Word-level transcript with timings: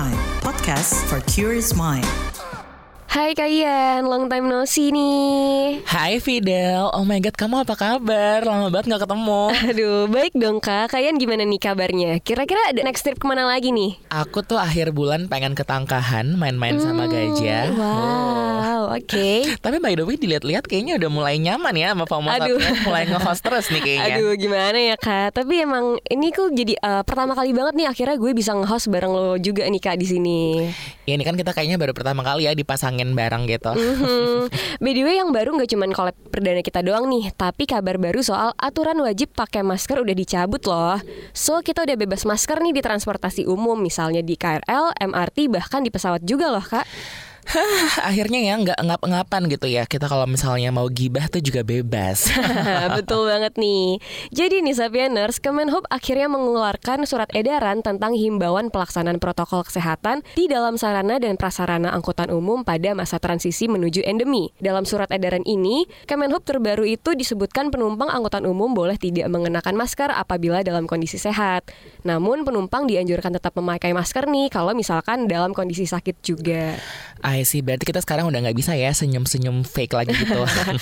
Prime, 0.00 0.16
podcast 0.40 0.94
for 1.10 1.20
curious 1.30 1.74
mind. 1.76 2.29
Hai 3.10 3.34
kalian, 3.34 4.06
long 4.06 4.30
time 4.30 4.46
no 4.46 4.62
see 4.62 4.94
nih 4.94 5.82
Hai 5.82 6.22
Fidel, 6.22 6.94
oh 6.94 7.02
my 7.02 7.18
god 7.18 7.34
kamu 7.34 7.66
apa 7.66 7.74
kabar? 7.74 8.38
Lama 8.38 8.70
banget 8.70 8.86
gak 8.86 9.02
ketemu 9.02 9.42
Aduh, 9.66 10.06
baik 10.06 10.30
dong 10.30 10.62
kak 10.62 10.94
Kalian 10.94 11.18
gimana 11.18 11.42
nih 11.42 11.58
kabarnya? 11.58 12.22
Kira-kira 12.22 12.70
ada 12.70 12.86
next 12.86 13.02
trip 13.02 13.18
ke 13.18 13.26
mana 13.26 13.50
lagi 13.50 13.74
nih? 13.74 13.98
Aku 14.14 14.46
tuh 14.46 14.62
akhir 14.62 14.94
bulan 14.94 15.26
pengen 15.26 15.58
ke 15.58 15.66
Tangkahan 15.66 16.38
main-main 16.38 16.78
sama 16.78 17.10
gajah 17.10 17.74
Hmm, 17.74 17.82
Wow, 17.82 18.94
oke 18.94 19.30
Tapi 19.66 19.76
by 19.82 19.98
the 19.98 20.06
way 20.06 20.14
dilihat-lihat 20.14 20.70
kayaknya 20.70 21.02
udah 21.02 21.10
mulai 21.10 21.42
nyaman 21.42 21.74
ya 21.74 21.90
sama. 21.90 22.06
Sapiens 22.06 22.78
Mulai 22.86 23.10
nge-host 23.10 23.42
terus 23.42 23.66
nih 23.74 23.82
kayaknya 23.82 24.14
Aduh 24.22 24.32
gimana 24.38 24.78
ya 24.78 24.94
kak 24.94 25.34
Tapi 25.34 25.66
emang 25.66 25.98
ini 26.06 26.30
kok 26.30 26.54
jadi 26.54 26.78
eh, 26.78 27.02
pertama 27.02 27.34
kali 27.34 27.50
banget 27.50 27.74
nih 27.74 27.90
Akhirnya 27.90 28.14
gue 28.14 28.30
bisa 28.30 28.54
nge-host 28.54 28.86
bareng 28.86 29.10
lo 29.10 29.34
juga 29.34 29.66
nih 29.66 29.82
kak 29.82 29.98
di 29.98 30.06
sini. 30.06 30.40
Ya 31.10 31.18
ini 31.18 31.26
kan 31.26 31.34
kita 31.34 31.50
kayaknya 31.50 31.74
baru 31.74 31.90
pertama 31.90 32.22
kali 32.22 32.46
ya 32.46 32.54
dipasangin 32.54 32.99
bareng 33.16 33.48
gitu. 33.48 33.72
Mhm. 33.72 34.52
By 34.84 34.92
the 34.92 35.02
way 35.04 35.16
yang 35.16 35.32
baru 35.32 35.56
nggak 35.56 35.70
cuman 35.72 35.90
collab 35.96 36.16
perdana 36.28 36.60
kita 36.60 36.84
doang 36.84 37.08
nih 37.08 37.32
Tapi 37.34 37.64
kabar 37.64 37.96
baru 37.96 38.20
soal 38.20 38.52
aturan 38.60 39.00
wajib 39.00 39.32
pakai 39.32 39.64
masker 39.64 40.00
udah 40.00 40.14
dicabut 40.16 40.62
loh. 40.68 41.00
So 41.32 41.64
kita 41.64 41.88
udah 41.88 41.96
bebas 41.96 42.28
masker 42.28 42.60
nih 42.60 42.76
di 42.76 42.82
transportasi 42.84 43.48
umum 43.48 43.80
Misalnya 43.80 44.20
di 44.20 44.36
KRL, 44.36 44.92
MRT, 45.00 45.48
bahkan 45.48 45.80
di 45.80 45.88
pesawat 45.88 46.20
juga 46.24 46.52
loh 46.52 46.62
kak 46.64 46.84
Akhirnya 48.08 48.40
ya 48.40 48.54
nggak 48.60 48.78
ngap-ngapan 48.78 49.42
gitu 49.50 49.66
ya 49.66 49.82
Kita 49.86 50.06
kalau 50.06 50.26
misalnya 50.26 50.70
mau 50.70 50.86
gibah 50.86 51.26
tuh 51.26 51.42
juga 51.42 51.66
bebas 51.66 52.30
Betul 52.98 53.30
banget 53.30 53.54
nih. 53.56 54.00
Jadi 54.34 54.62
nih 54.64 54.76
Sapieners, 54.76 55.38
Kemenhub 55.38 55.86
akhirnya 55.88 56.28
mengeluarkan 56.30 57.04
surat 57.04 57.28
edaran 57.32 57.80
tentang 57.84 58.16
himbauan 58.16 58.68
pelaksanaan 58.72 59.22
protokol 59.22 59.64
kesehatan 59.64 60.22
di 60.34 60.50
dalam 60.50 60.76
sarana 60.76 61.20
dan 61.20 61.36
prasarana 61.36 61.92
angkutan 61.94 62.28
umum 62.32 62.66
pada 62.66 62.92
masa 62.96 63.20
transisi 63.22 63.66
menuju 63.70 64.04
endemi. 64.04 64.50
Dalam 64.58 64.84
surat 64.88 65.08
edaran 65.12 65.44
ini, 65.46 65.86
Kemenhub 66.08 66.42
terbaru 66.44 66.84
itu 66.86 67.14
disebutkan 67.14 67.70
penumpang 67.70 68.10
angkutan 68.10 68.44
umum 68.48 68.72
boleh 68.72 68.96
tidak 68.96 69.28
mengenakan 69.30 69.76
masker 69.76 70.10
apabila 70.12 70.60
dalam 70.64 70.84
kondisi 70.84 71.16
sehat. 71.16 71.68
Namun 72.04 72.42
penumpang 72.44 72.88
dianjurkan 72.88 73.36
tetap 73.36 73.56
memakai 73.56 73.92
masker 73.92 74.26
nih 74.28 74.48
kalau 74.52 74.72
misalkan 74.72 75.28
dalam 75.28 75.52
kondisi 75.52 75.84
sakit 75.84 76.22
juga. 76.24 76.76
I 77.20 77.39
see, 77.44 77.60
berarti 77.60 77.84
kita 77.88 78.00
sekarang 78.02 78.28
udah 78.28 78.40
nggak 78.44 78.56
bisa 78.56 78.76
ya 78.76 78.90
senyum-senyum 78.94 79.62
fake 79.66 79.94
lagi 79.94 80.12
gitu. 80.16 80.40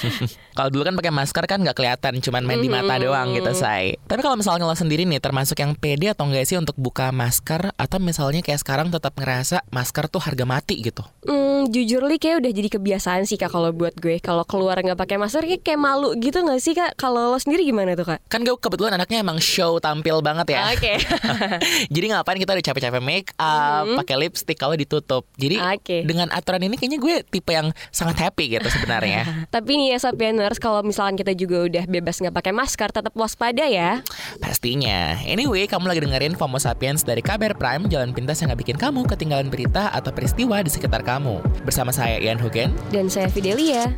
kalau 0.56 0.68
dulu 0.70 0.82
kan 0.86 0.94
pakai 0.98 1.12
masker 1.12 1.44
kan 1.48 1.58
nggak 1.62 1.76
kelihatan, 1.76 2.20
cuman 2.22 2.42
main 2.44 2.60
di 2.60 2.70
mata 2.70 2.98
doang 2.98 3.34
gitu, 3.34 3.52
say. 3.54 3.96
Tapi 4.06 4.20
kalau 4.20 4.36
misalnya 4.38 4.64
lo 4.66 4.74
sendiri 4.74 5.06
nih, 5.06 5.22
termasuk 5.22 5.58
yang 5.58 5.74
pede 5.74 6.12
atau 6.12 6.28
enggak 6.28 6.44
sih 6.48 6.56
untuk 6.58 6.74
buka 6.78 7.10
masker 7.10 7.74
atau 7.74 7.98
misalnya 7.98 8.40
kayak 8.44 8.60
sekarang 8.62 8.88
tetap 8.88 9.14
ngerasa 9.16 9.62
masker 9.68 10.10
tuh 10.10 10.22
harga 10.22 10.44
mati 10.46 10.80
gitu? 10.80 11.02
Hmm, 11.24 11.68
jujur 11.70 12.04
li 12.06 12.16
kayak 12.16 12.40
udah 12.44 12.52
jadi 12.54 12.68
kebiasaan 12.72 13.26
sih 13.28 13.36
kak 13.36 13.50
kalau 13.50 13.74
buat 13.74 13.94
gue 13.98 14.18
kalau 14.22 14.46
keluar 14.46 14.78
nggak 14.78 14.96
pakai 14.96 15.16
masker 15.20 15.44
kayak, 15.44 15.62
kayak 15.66 15.80
malu 15.80 16.14
gitu 16.16 16.40
nggak 16.40 16.60
sih 16.62 16.72
kak 16.72 16.94
kalau 16.96 17.34
lo 17.34 17.38
sendiri 17.38 17.66
gimana 17.66 17.98
tuh 17.98 18.14
kak? 18.14 18.20
Kan 18.30 18.46
gue 18.46 18.54
kebetulan 18.56 18.96
anaknya 18.96 19.20
emang 19.20 19.38
show 19.42 19.76
tampil 19.82 20.22
banget 20.22 20.54
ya. 20.56 20.72
Oke. 20.72 20.96
Jadi 21.94 22.06
ngapain 22.10 22.38
kita 22.38 22.52
udah 22.54 22.64
capek-capek 22.64 23.02
make 23.02 23.30
up, 23.36 23.86
pakai 24.04 24.16
lipstick 24.16 24.58
kalau 24.58 24.74
ditutup. 24.74 25.26
Jadi 25.36 25.58
Oke. 25.58 26.06
dengan 26.06 26.30
aturan 26.38 26.62
ini 26.64 26.78
kayaknya 26.78 26.98
gue 27.02 27.14
tipe 27.26 27.50
yang 27.50 27.74
sangat 27.90 28.22
happy 28.28 28.58
gitu 28.58 28.68
sebenarnya. 28.70 29.26
Tapi 29.54 29.70
nih 29.74 29.96
ya 29.96 29.98
Sapieners 29.98 30.62
kalau 30.62 30.80
misalkan 30.86 31.18
kita 31.18 31.34
juga 31.34 31.66
udah 31.66 31.84
bebas 31.90 32.22
nggak 32.22 32.34
pakai 32.34 32.52
masker 32.54 32.90
tetap 32.94 33.12
waspada 33.18 33.66
ya. 33.66 34.00
Pastinya. 34.38 35.18
Anyway, 35.26 35.66
kamu 35.66 35.90
lagi 35.90 36.00
dengerin 36.06 36.34
FOMO 36.38 36.62
Sapiens 36.62 37.02
dari 37.02 37.20
Kabar 37.20 37.58
Prime, 37.58 37.90
jalan 37.90 38.14
pintas 38.14 38.38
yang 38.40 38.54
gak 38.54 38.62
bikin 38.62 38.78
kamu 38.78 39.04
ketinggalan 39.10 39.50
berita 39.50 39.90
atau 39.90 40.14
peristiwa 40.14 40.62
di 40.62 40.70
sekitar 40.70 41.02
kamu. 41.02 41.42
Bersama 41.66 41.90
saya 41.90 42.16
Ian 42.22 42.38
Hugen. 42.38 42.70
Dan 42.94 43.10
saya 43.10 43.26
Fidelia. 43.26 43.90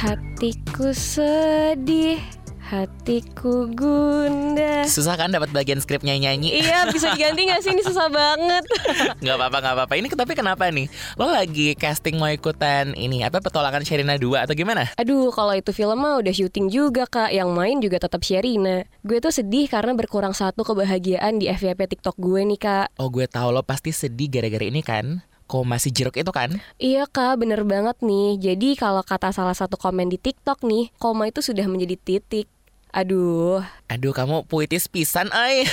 Hatiku 0.00 0.96
sedih, 0.96 2.24
hatiku 2.70 3.66
gundah. 3.74 4.86
Susah 4.86 5.18
kan 5.18 5.34
dapat 5.34 5.50
bagian 5.50 5.82
skripnya 5.82 6.14
nyanyi? 6.14 6.62
iya 6.62 6.86
bisa 6.86 7.10
diganti 7.10 7.50
nggak 7.50 7.60
sih 7.66 7.74
ini 7.74 7.82
susah 7.82 8.06
banget. 8.06 8.62
Gak 9.26 9.36
apa-apa, 9.36 9.58
gak 9.60 9.74
apa-apa. 9.76 9.94
Ini 9.98 10.06
tapi 10.14 10.32
kenapa 10.38 10.70
nih? 10.70 10.86
Lo 11.18 11.28
lagi 11.28 11.74
casting 11.74 12.16
mau 12.16 12.30
ikutan 12.30 12.94
ini 12.94 13.26
apa 13.26 13.42
petualangan 13.42 13.82
Sherina 13.84 14.16
2 14.16 14.46
atau 14.46 14.54
gimana? 14.54 14.88
Aduh, 14.96 15.28
kalau 15.34 15.52
itu 15.52 15.74
film 15.74 15.98
mah 15.98 16.22
udah 16.22 16.32
syuting 16.32 16.70
juga 16.72 17.04
kak. 17.04 17.34
Yang 17.34 17.50
main 17.50 17.76
juga 17.82 17.98
tetap 18.00 18.22
Sherina. 18.22 18.86
Gue 19.02 19.18
tuh 19.18 19.34
sedih 19.34 19.66
karena 19.66 19.92
berkurang 19.92 20.32
satu 20.32 20.62
kebahagiaan 20.62 21.42
di 21.42 21.50
FYP 21.50 21.90
TikTok 21.96 22.16
gue 22.16 22.40
nih 22.54 22.60
kak. 22.60 22.86
Oh 22.96 23.10
gue 23.10 23.26
tahu 23.26 23.50
lo 23.50 23.66
pasti 23.66 23.90
sedih 23.90 24.30
gara-gara 24.30 24.64
ini 24.64 24.80
kan? 24.80 25.20
Kok 25.50 25.66
masih 25.66 25.90
jeruk 25.90 26.14
itu 26.14 26.30
kan? 26.30 26.62
Iya 26.78 27.10
kak, 27.10 27.42
bener 27.42 27.66
banget 27.66 27.98
nih. 28.06 28.38
Jadi 28.38 28.78
kalau 28.78 29.02
kata 29.02 29.34
salah 29.34 29.58
satu 29.58 29.74
komen 29.74 30.06
di 30.06 30.14
TikTok 30.14 30.62
nih, 30.62 30.94
koma 31.02 31.26
itu 31.26 31.42
sudah 31.42 31.66
menjadi 31.66 31.98
titik. 31.98 32.46
Aduh, 32.90 33.62
Aduh 33.90 34.14
kamu 34.14 34.46
puitis 34.46 34.86
pisan 34.86 35.26
ay. 35.34 35.66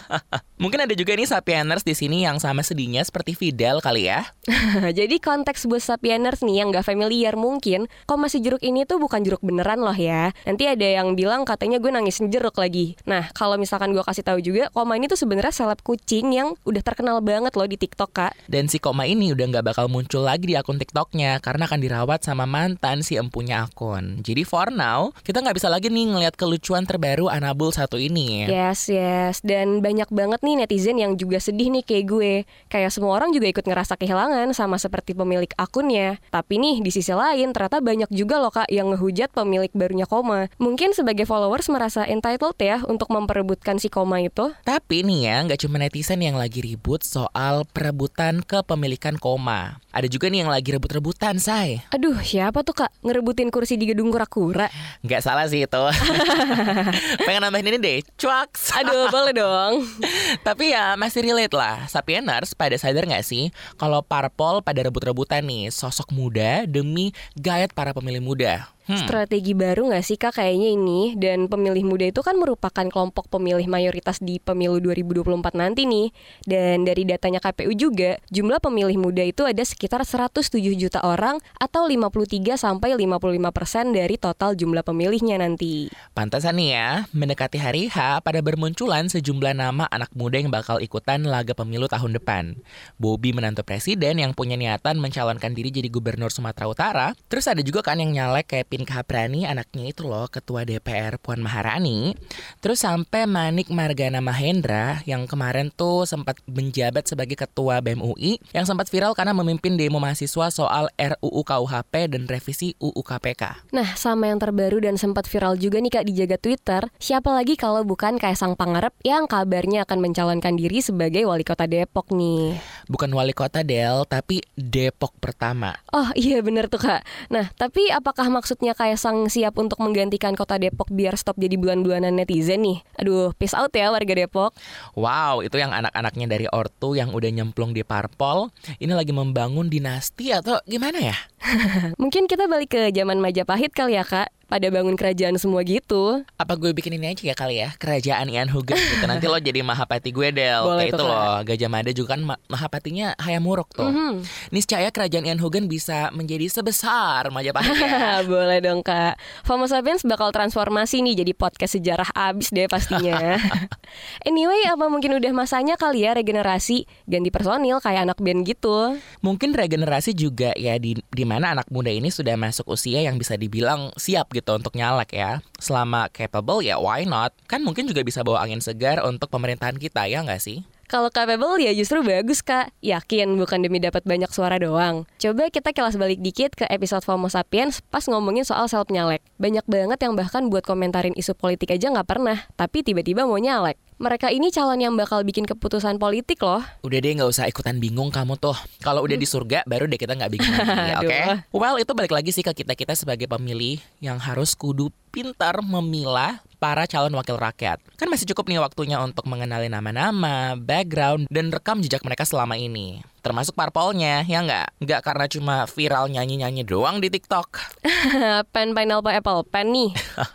Mungkin 0.62 0.84
ada 0.84 0.92
juga 0.92 1.16
nih 1.16 1.24
sapieners 1.24 1.82
di 1.82 1.96
sini 1.96 2.22
yang 2.22 2.36
sama 2.36 2.60
sedihnya 2.60 3.00
seperti 3.02 3.32
Fidel 3.32 3.80
kali 3.80 4.12
ya. 4.12 4.28
jadi 4.98 5.16
konteks 5.18 5.64
buat 5.66 5.80
sapieners 5.80 6.44
nih 6.44 6.62
yang 6.62 6.68
gak 6.70 6.84
familiar 6.84 7.34
mungkin, 7.34 7.88
koma 8.04 8.28
si 8.28 8.44
jeruk 8.44 8.60
ini 8.60 8.84
tuh 8.84 9.00
bukan 9.00 9.24
jeruk 9.24 9.40
beneran 9.40 9.80
loh 9.80 9.96
ya. 9.96 10.36
Nanti 10.44 10.68
ada 10.68 10.84
yang 10.84 11.16
bilang 11.16 11.48
katanya 11.48 11.80
gue 11.80 11.88
nangisin 11.88 12.28
jeruk 12.28 12.60
lagi. 12.60 12.94
Nah, 13.08 13.32
kalau 13.32 13.56
misalkan 13.56 13.96
gue 13.96 14.04
kasih 14.04 14.22
tahu 14.22 14.38
juga, 14.44 14.68
koma 14.76 15.00
ini 15.00 15.08
tuh 15.08 15.18
sebenarnya 15.18 15.50
seleb 15.50 15.80
kucing 15.80 16.30
yang 16.30 16.52
udah 16.68 16.82
terkenal 16.84 17.24
banget 17.24 17.56
loh 17.56 17.66
di 17.66 17.80
TikTok 17.80 18.10
kak. 18.12 18.32
Dan 18.46 18.68
si 18.68 18.78
koma 18.78 19.08
ini 19.08 19.32
udah 19.32 19.48
nggak 19.48 19.64
bakal 19.72 19.88
muncul 19.88 20.28
lagi 20.28 20.44
di 20.44 20.54
akun 20.60 20.76
TikToknya 20.76 21.40
karena 21.40 21.66
akan 21.66 21.80
dirawat 21.80 22.20
sama 22.22 22.44
mantan 22.44 23.00
si 23.00 23.16
empunya 23.16 23.64
akun. 23.64 24.20
Jadi 24.20 24.44
for 24.44 24.68
now 24.70 25.10
kita 25.24 25.40
nggak 25.40 25.56
bisa 25.56 25.72
lagi 25.72 25.88
nih 25.90 26.06
ngelihat 26.12 26.38
kelucuan 26.38 26.61
terbaru 26.62 27.26
Anabul 27.26 27.74
satu 27.74 27.98
ini. 27.98 28.46
Yes, 28.46 28.86
yes. 28.86 29.42
Dan 29.42 29.82
banyak 29.82 30.06
banget 30.14 30.40
nih 30.46 30.62
netizen 30.62 30.96
yang 31.02 31.18
juga 31.18 31.42
sedih 31.42 31.74
nih 31.74 31.82
kayak 31.82 32.04
gue. 32.06 32.32
Kayak 32.70 32.94
semua 32.94 33.18
orang 33.18 33.34
juga 33.34 33.50
ikut 33.50 33.66
ngerasa 33.66 33.98
kehilangan 33.98 34.54
sama 34.54 34.78
seperti 34.78 35.18
pemilik 35.18 35.50
akunnya. 35.58 36.22
Tapi 36.30 36.62
nih 36.62 36.80
di 36.80 36.90
sisi 36.94 37.10
lain 37.10 37.50
ternyata 37.50 37.82
banyak 37.82 38.08
juga 38.14 38.38
loh 38.38 38.54
kak 38.54 38.70
yang 38.70 38.94
ngehujat 38.94 39.34
pemilik 39.34 39.70
barunya 39.74 40.06
koma. 40.06 40.46
Mungkin 40.62 40.94
sebagai 40.94 41.26
followers 41.26 41.66
merasa 41.66 42.06
entitled 42.06 42.56
ya 42.62 42.80
untuk 42.86 43.10
memperebutkan 43.10 43.82
si 43.82 43.90
koma 43.90 44.22
itu. 44.22 44.54
Tapi 44.62 45.02
nih 45.02 45.20
ya 45.26 45.36
nggak 45.42 45.60
cuma 45.66 45.82
netizen 45.82 46.22
yang 46.22 46.38
lagi 46.38 46.62
ribut 46.62 47.02
soal 47.02 47.66
perebutan 47.66 48.40
kepemilikan 48.46 49.18
koma. 49.18 49.82
Ada 49.92 50.08
juga 50.08 50.32
nih 50.32 50.40
yang 50.40 50.52
lagi 50.52 50.72
rebut-rebutan, 50.72 51.36
say. 51.36 51.84
Aduh, 51.92 52.16
siapa 52.24 52.64
tuh 52.64 52.72
kak 52.72 52.88
ngerebutin 53.04 53.52
kursi 53.52 53.76
di 53.76 53.84
gedung 53.84 54.08
kura-kura? 54.08 54.72
Nggak 55.04 55.20
salah 55.20 55.44
sih 55.44 55.68
itu. 55.68 55.84
Pengen 57.26 57.42
nambahin 57.44 57.74
ini 57.74 57.78
deh, 57.78 57.98
cuaks. 58.16 58.72
Aduh, 58.82 59.08
boleh 59.08 59.32
dong. 59.34 59.86
Tapi 60.46 60.72
ya 60.72 60.94
masih 60.98 61.24
relate 61.24 61.54
lah. 61.54 61.86
Sapieners 61.88 62.54
pada 62.54 62.76
sadar 62.76 63.04
nggak 63.04 63.24
sih 63.24 63.50
kalau 63.76 64.00
parpol 64.04 64.60
pada 64.60 64.82
rebut-rebutan 64.84 65.44
nih 65.44 65.72
sosok 65.72 66.10
muda 66.12 66.64
demi 66.68 67.10
gayat 67.38 67.72
para 67.72 67.92
pemilih 67.96 68.22
muda. 68.22 68.66
Hmm. 68.88 68.98
Strategi 68.98 69.54
baru 69.54 69.92
nggak 69.92 70.04
sih 70.04 70.18
kak 70.18 70.42
kayaknya 70.42 70.74
ini 70.74 71.00
Dan 71.14 71.46
pemilih 71.46 71.86
muda 71.86 72.08
itu 72.08 72.18
kan 72.24 72.34
merupakan 72.34 72.86
kelompok 72.88 73.30
pemilih 73.30 73.70
mayoritas 73.70 74.18
di 74.18 74.42
pemilu 74.42 74.82
2024 74.82 75.54
nanti 75.54 75.86
nih 75.86 76.08
Dan 76.42 76.82
dari 76.82 77.06
datanya 77.06 77.38
KPU 77.38 77.72
juga 77.78 78.18
Jumlah 78.34 78.58
pemilih 78.58 78.98
muda 78.98 79.22
itu 79.22 79.46
ada 79.46 79.62
sekitar 79.62 80.02
107 80.02 80.58
juta 80.74 80.98
orang 81.04 81.38
Atau 81.62 81.86
53 81.86 82.58
sampai 82.58 82.98
55 82.98 83.54
persen 83.54 83.94
dari 83.94 84.18
total 84.18 84.58
jumlah 84.58 84.82
pemilihnya 84.82 85.38
nanti 85.38 85.92
Pantasan 86.12 86.58
nih 86.58 86.68
ya, 86.76 86.88
mendekati 87.14 87.56
hari 87.56 87.88
H 87.88 88.20
pada 88.20 88.40
bermunculan 88.44 89.08
sejumlah 89.08 89.56
nama 89.56 89.88
anak 89.88 90.12
muda 90.12 90.36
yang 90.36 90.52
bakal 90.52 90.80
ikutan 90.80 91.24
laga 91.24 91.56
pemilu 91.56 91.88
tahun 91.88 92.16
depan. 92.16 92.56
Bobi 93.00 93.32
menantu 93.32 93.64
presiden 93.64 94.20
yang 94.20 94.36
punya 94.36 94.56
niatan 94.56 95.00
mencalonkan 95.00 95.56
diri 95.56 95.72
jadi 95.72 95.88
gubernur 95.88 96.28
Sumatera 96.28 96.66
Utara. 96.68 97.08
Terus 97.32 97.48
ada 97.48 97.64
juga 97.64 97.80
kan 97.80 98.00
yang 98.00 98.12
nyalek 98.12 98.52
kayak 98.52 98.71
Pinka 98.72 99.04
Haprani, 99.04 99.44
anaknya 99.44 99.92
itu 99.92 100.08
loh, 100.08 100.24
ketua 100.32 100.64
DPR 100.64 101.20
Puan 101.20 101.44
Maharani. 101.44 102.16
Terus 102.64 102.80
sampai 102.88 103.28
Manik 103.28 103.68
Margana 103.68 104.24
Mahendra 104.24 105.04
yang 105.04 105.28
kemarin 105.28 105.68
tuh 105.68 106.08
sempat 106.08 106.40
menjabat 106.48 107.04
sebagai 107.04 107.36
ketua 107.36 107.84
BEM 107.84 108.00
UI 108.00 108.40
yang 108.56 108.64
sempat 108.64 108.88
viral 108.88 109.12
karena 109.12 109.36
memimpin 109.36 109.76
demo 109.76 110.00
mahasiswa 110.00 110.48
soal 110.48 110.88
RUU 110.96 111.44
KUHP 111.44 112.16
dan 112.16 112.24
revisi 112.24 112.72
UU 112.80 112.96
KPK. 112.96 113.68
Nah 113.76 113.92
sama 113.92 114.32
yang 114.32 114.40
terbaru 114.40 114.80
dan 114.80 114.96
sempat 114.96 115.28
viral 115.28 115.60
juga 115.60 115.76
nih 115.76 115.92
kak 115.92 116.08
di 116.08 116.16
jaga 116.16 116.40
Twitter 116.40 116.88
Siapa 116.96 117.28
lagi 117.28 117.60
kalau 117.60 117.84
bukan 117.84 118.16
Kaisang 118.16 118.56
Pangarep 118.56 118.96
yang 119.04 119.28
kabarnya 119.28 119.84
akan 119.84 120.00
mencalonkan 120.00 120.56
diri 120.56 120.80
sebagai 120.80 121.28
wali 121.28 121.44
kota 121.44 121.68
Depok 121.68 122.08
nih 122.08 122.56
Bukan 122.88 123.12
wali 123.12 123.36
kota 123.36 123.60
Del, 123.60 124.08
tapi 124.08 124.40
Depok 124.56 125.12
pertama. 125.20 125.76
Oh 125.92 126.08
iya 126.16 126.40
bener 126.40 126.72
tuh 126.72 126.80
kak 126.80 127.04
Nah 127.28 127.52
tapi 127.52 127.92
apakah 127.92 128.32
maksud 128.32 128.61
tweetnya 128.62 128.78
Kaisang 128.78 129.26
siap 129.26 129.58
untuk 129.58 129.82
menggantikan 129.82 130.38
kota 130.38 130.54
Depok 130.54 130.86
biar 130.86 131.18
stop 131.18 131.34
jadi 131.34 131.58
bulan-bulanan 131.58 132.14
netizen 132.14 132.62
nih. 132.62 132.78
Aduh, 132.94 133.34
peace 133.34 133.58
out 133.58 133.74
ya 133.74 133.90
warga 133.90 134.14
Depok. 134.14 134.54
Wow, 134.94 135.42
itu 135.42 135.58
yang 135.58 135.74
anak-anaknya 135.74 136.30
dari 136.30 136.46
ortu 136.46 136.94
yang 136.94 137.10
udah 137.10 137.26
nyemplung 137.26 137.74
di 137.74 137.82
parpol, 137.82 138.54
ini 138.78 138.94
lagi 138.94 139.10
membangun 139.10 139.66
dinasti 139.66 140.30
atau 140.30 140.62
gimana 140.62 141.10
ya? 141.10 141.16
Mungkin 142.02 142.30
kita 142.30 142.46
balik 142.46 142.78
ke 142.78 142.94
zaman 142.94 143.18
Majapahit 143.18 143.74
kali 143.74 143.98
ya 143.98 144.06
kak 144.06 144.30
pada 144.52 144.68
bangun 144.68 145.00
kerajaan 145.00 145.40
semua 145.40 145.64
gitu. 145.64 146.20
Apa 146.36 146.60
gue 146.60 146.76
bikin 146.76 147.00
ini 147.00 147.16
aja 147.16 147.24
ya 147.24 147.32
kali 147.32 147.64
ya? 147.64 147.72
Kerajaan 147.80 148.28
Ian 148.28 148.52
Hugen 148.52 148.76
gitu. 148.76 149.08
Nanti 149.08 149.24
lo 149.24 149.40
jadi 149.40 149.64
Mahapati 149.64 150.12
gue 150.12 150.28
Del. 150.28 150.60
Boleh 150.60 150.92
Kayak 150.92 151.00
itu 151.00 151.04
loh. 151.08 151.40
Gajah 151.40 151.70
Mada 151.72 151.90
juga 151.96 152.08
kan 152.12 152.20
ma- 152.20 152.42
Mahapatinya 152.52 153.16
Hayam 153.16 153.48
Wuruk 153.48 153.72
tuh. 153.72 153.88
Mhm. 153.88 154.20
Niscaya 154.52 154.92
kerajaan 154.92 155.24
Ian 155.24 155.40
Hugen 155.40 155.72
bisa 155.72 156.12
menjadi 156.12 156.52
sebesar 156.52 157.32
Majapahit 157.32 157.80
ya. 157.80 158.20
Boleh 158.28 158.60
dong 158.60 158.84
kak. 158.84 159.16
Homo 159.48 159.64
sapiens 159.64 160.04
bakal 160.04 160.28
transformasi 160.36 161.00
nih 161.00 161.24
Jadi 161.24 161.32
podcast 161.32 161.80
sejarah 161.80 162.12
abis 162.12 162.52
deh 162.52 162.68
pastinya. 162.68 163.40
Anyway 164.28 164.68
apa 164.68 164.88
mungkin 164.88 165.16
udah 165.16 165.32
masanya 165.32 165.76
kali 165.76 166.04
ya 166.04 166.12
regenerasi? 166.12 166.84
Ganti 167.08 167.28
personil 167.32 167.78
kayak 167.80 168.08
anak 168.08 168.18
band 168.20 168.44
gitu. 168.44 168.96
Mungkin 169.20 169.52
regenerasi 169.56 170.12
juga 170.12 170.52
ya 170.56 170.76
di 170.76 170.96
di 170.98 171.24
mana 171.24 171.52
anak 171.54 171.68
muda 171.68 171.88
ini 171.88 172.08
sudah 172.08 172.34
masuk 172.36 172.72
usia 172.72 173.04
yang 173.04 173.20
bisa 173.20 173.36
dibilang 173.36 173.92
siap 173.96 174.32
gitu 174.32 174.41
untuk 174.50 174.74
nyalek 174.74 175.14
ya. 175.14 175.38
Selama 175.62 176.10
capable 176.10 176.66
ya 176.66 176.82
why 176.82 177.06
not? 177.06 177.30
Kan 177.46 177.62
mungkin 177.62 177.86
juga 177.86 178.02
bisa 178.02 178.26
bawa 178.26 178.42
angin 178.42 178.58
segar 178.58 178.98
untuk 179.06 179.30
pemerintahan 179.30 179.78
kita 179.78 180.10
ya 180.10 180.26
nggak 180.26 180.42
sih? 180.42 180.66
Kalau 180.90 181.08
capable 181.08 181.56
ya 181.56 181.72
justru 181.72 182.04
bagus 182.04 182.44
kak 182.44 182.68
Yakin 182.84 183.40
bukan 183.40 183.64
demi 183.64 183.80
dapat 183.80 184.04
banyak 184.04 184.28
suara 184.28 184.60
doang 184.60 185.08
Coba 185.16 185.48
kita 185.48 185.72
kelas 185.72 185.96
balik 185.96 186.20
dikit 186.20 186.52
ke 186.52 186.68
episode 186.68 187.00
Homo 187.08 187.32
Sapiens 187.32 187.80
Pas 187.88 188.04
ngomongin 188.04 188.44
soal 188.44 188.68
self 188.68 188.92
nyalek 188.92 189.24
Banyak 189.40 189.64
banget 189.64 190.04
yang 190.04 190.12
bahkan 190.20 190.52
buat 190.52 190.68
komentarin 190.68 191.16
isu 191.16 191.32
politik 191.32 191.72
aja 191.72 191.88
nggak 191.88 192.04
pernah 192.04 192.44
Tapi 192.60 192.84
tiba-tiba 192.84 193.24
mau 193.24 193.40
nyalek 193.40 193.80
Mereka 194.02 194.34
ini 194.34 194.50
calon 194.50 194.82
yang 194.82 194.98
bakal 194.98 195.22
bikin 195.22 195.46
keputusan 195.46 195.94
politik 196.02 196.42
loh 196.42 196.58
Udah 196.82 196.98
deh 196.98 197.14
nggak 197.14 197.30
usah 197.30 197.46
ikutan 197.46 197.78
bingung 197.78 198.10
kamu 198.10 198.34
tuh. 198.34 198.58
Kalau 198.82 199.06
udah 199.06 199.14
di 199.14 199.22
surga 199.22 199.62
baru 199.62 199.86
deh 199.86 199.94
kita 199.94 200.18
nggak 200.18 200.30
bingung 200.34 200.50
lagi, 200.58 200.90
oke? 200.98 201.06
Aduh. 201.06 201.38
Well 201.54 201.78
itu 201.78 201.94
balik 201.94 202.10
lagi 202.10 202.34
sih 202.34 202.42
ke 202.42 202.50
kita 202.50 202.74
kita 202.74 202.98
sebagai 202.98 203.30
pemilih 203.30 203.78
yang 204.02 204.18
harus 204.18 204.58
kudu 204.58 204.90
pintar 205.14 205.62
memilah 205.62 206.42
para 206.58 206.82
calon 206.90 207.14
wakil 207.14 207.38
rakyat. 207.38 207.78
Kan 207.94 208.10
masih 208.10 208.26
cukup 208.34 208.50
nih 208.50 208.58
waktunya 208.58 208.98
untuk 208.98 209.22
mengenali 209.30 209.70
nama-nama, 209.70 210.58
background, 210.58 211.30
dan 211.30 211.54
rekam 211.54 211.78
jejak 211.78 212.02
mereka 212.02 212.26
selama 212.26 212.58
ini. 212.58 213.06
Termasuk 213.22 213.54
parpolnya, 213.54 214.26
ya 214.26 214.42
nggak? 214.42 214.82
Nggak 214.82 215.00
karena 215.06 215.26
cuma 215.30 215.54
viral 215.70 216.10
nyanyi-nyanyi 216.10 216.66
doang 216.66 216.98
di 216.98 217.06
TikTok. 217.06 217.54
Pen 218.54 218.74
pineapple 218.74 219.14
apple 219.14 219.46
pen 219.46 219.70
nih 219.70 219.94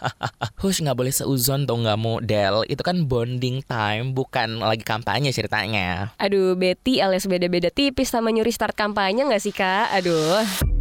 Hush, 0.64 0.80
nggak 0.80 0.96
boleh 0.96 1.12
seuzon 1.12 1.68
tuh 1.68 1.84
nggak 1.84 2.00
model. 2.00 2.64
Itu 2.72 2.88
kan 2.88 3.04
bonding 3.04 3.60
time, 3.68 4.16
bukan 4.16 4.64
lagi 4.64 4.88
kampanye 4.88 5.36
ceritanya. 5.36 6.16
Aduh 6.16 6.56
Betty 6.56 7.04
alias 7.04 7.28
beda-beda 7.28 7.68
tipis 7.68 8.08
sama 8.08 8.32
nyuri 8.32 8.56
start 8.56 8.74
kampanye 8.74 9.28
nggak 9.28 9.44
sih 9.44 9.52
kak? 9.52 9.92
Aduh 9.92 10.77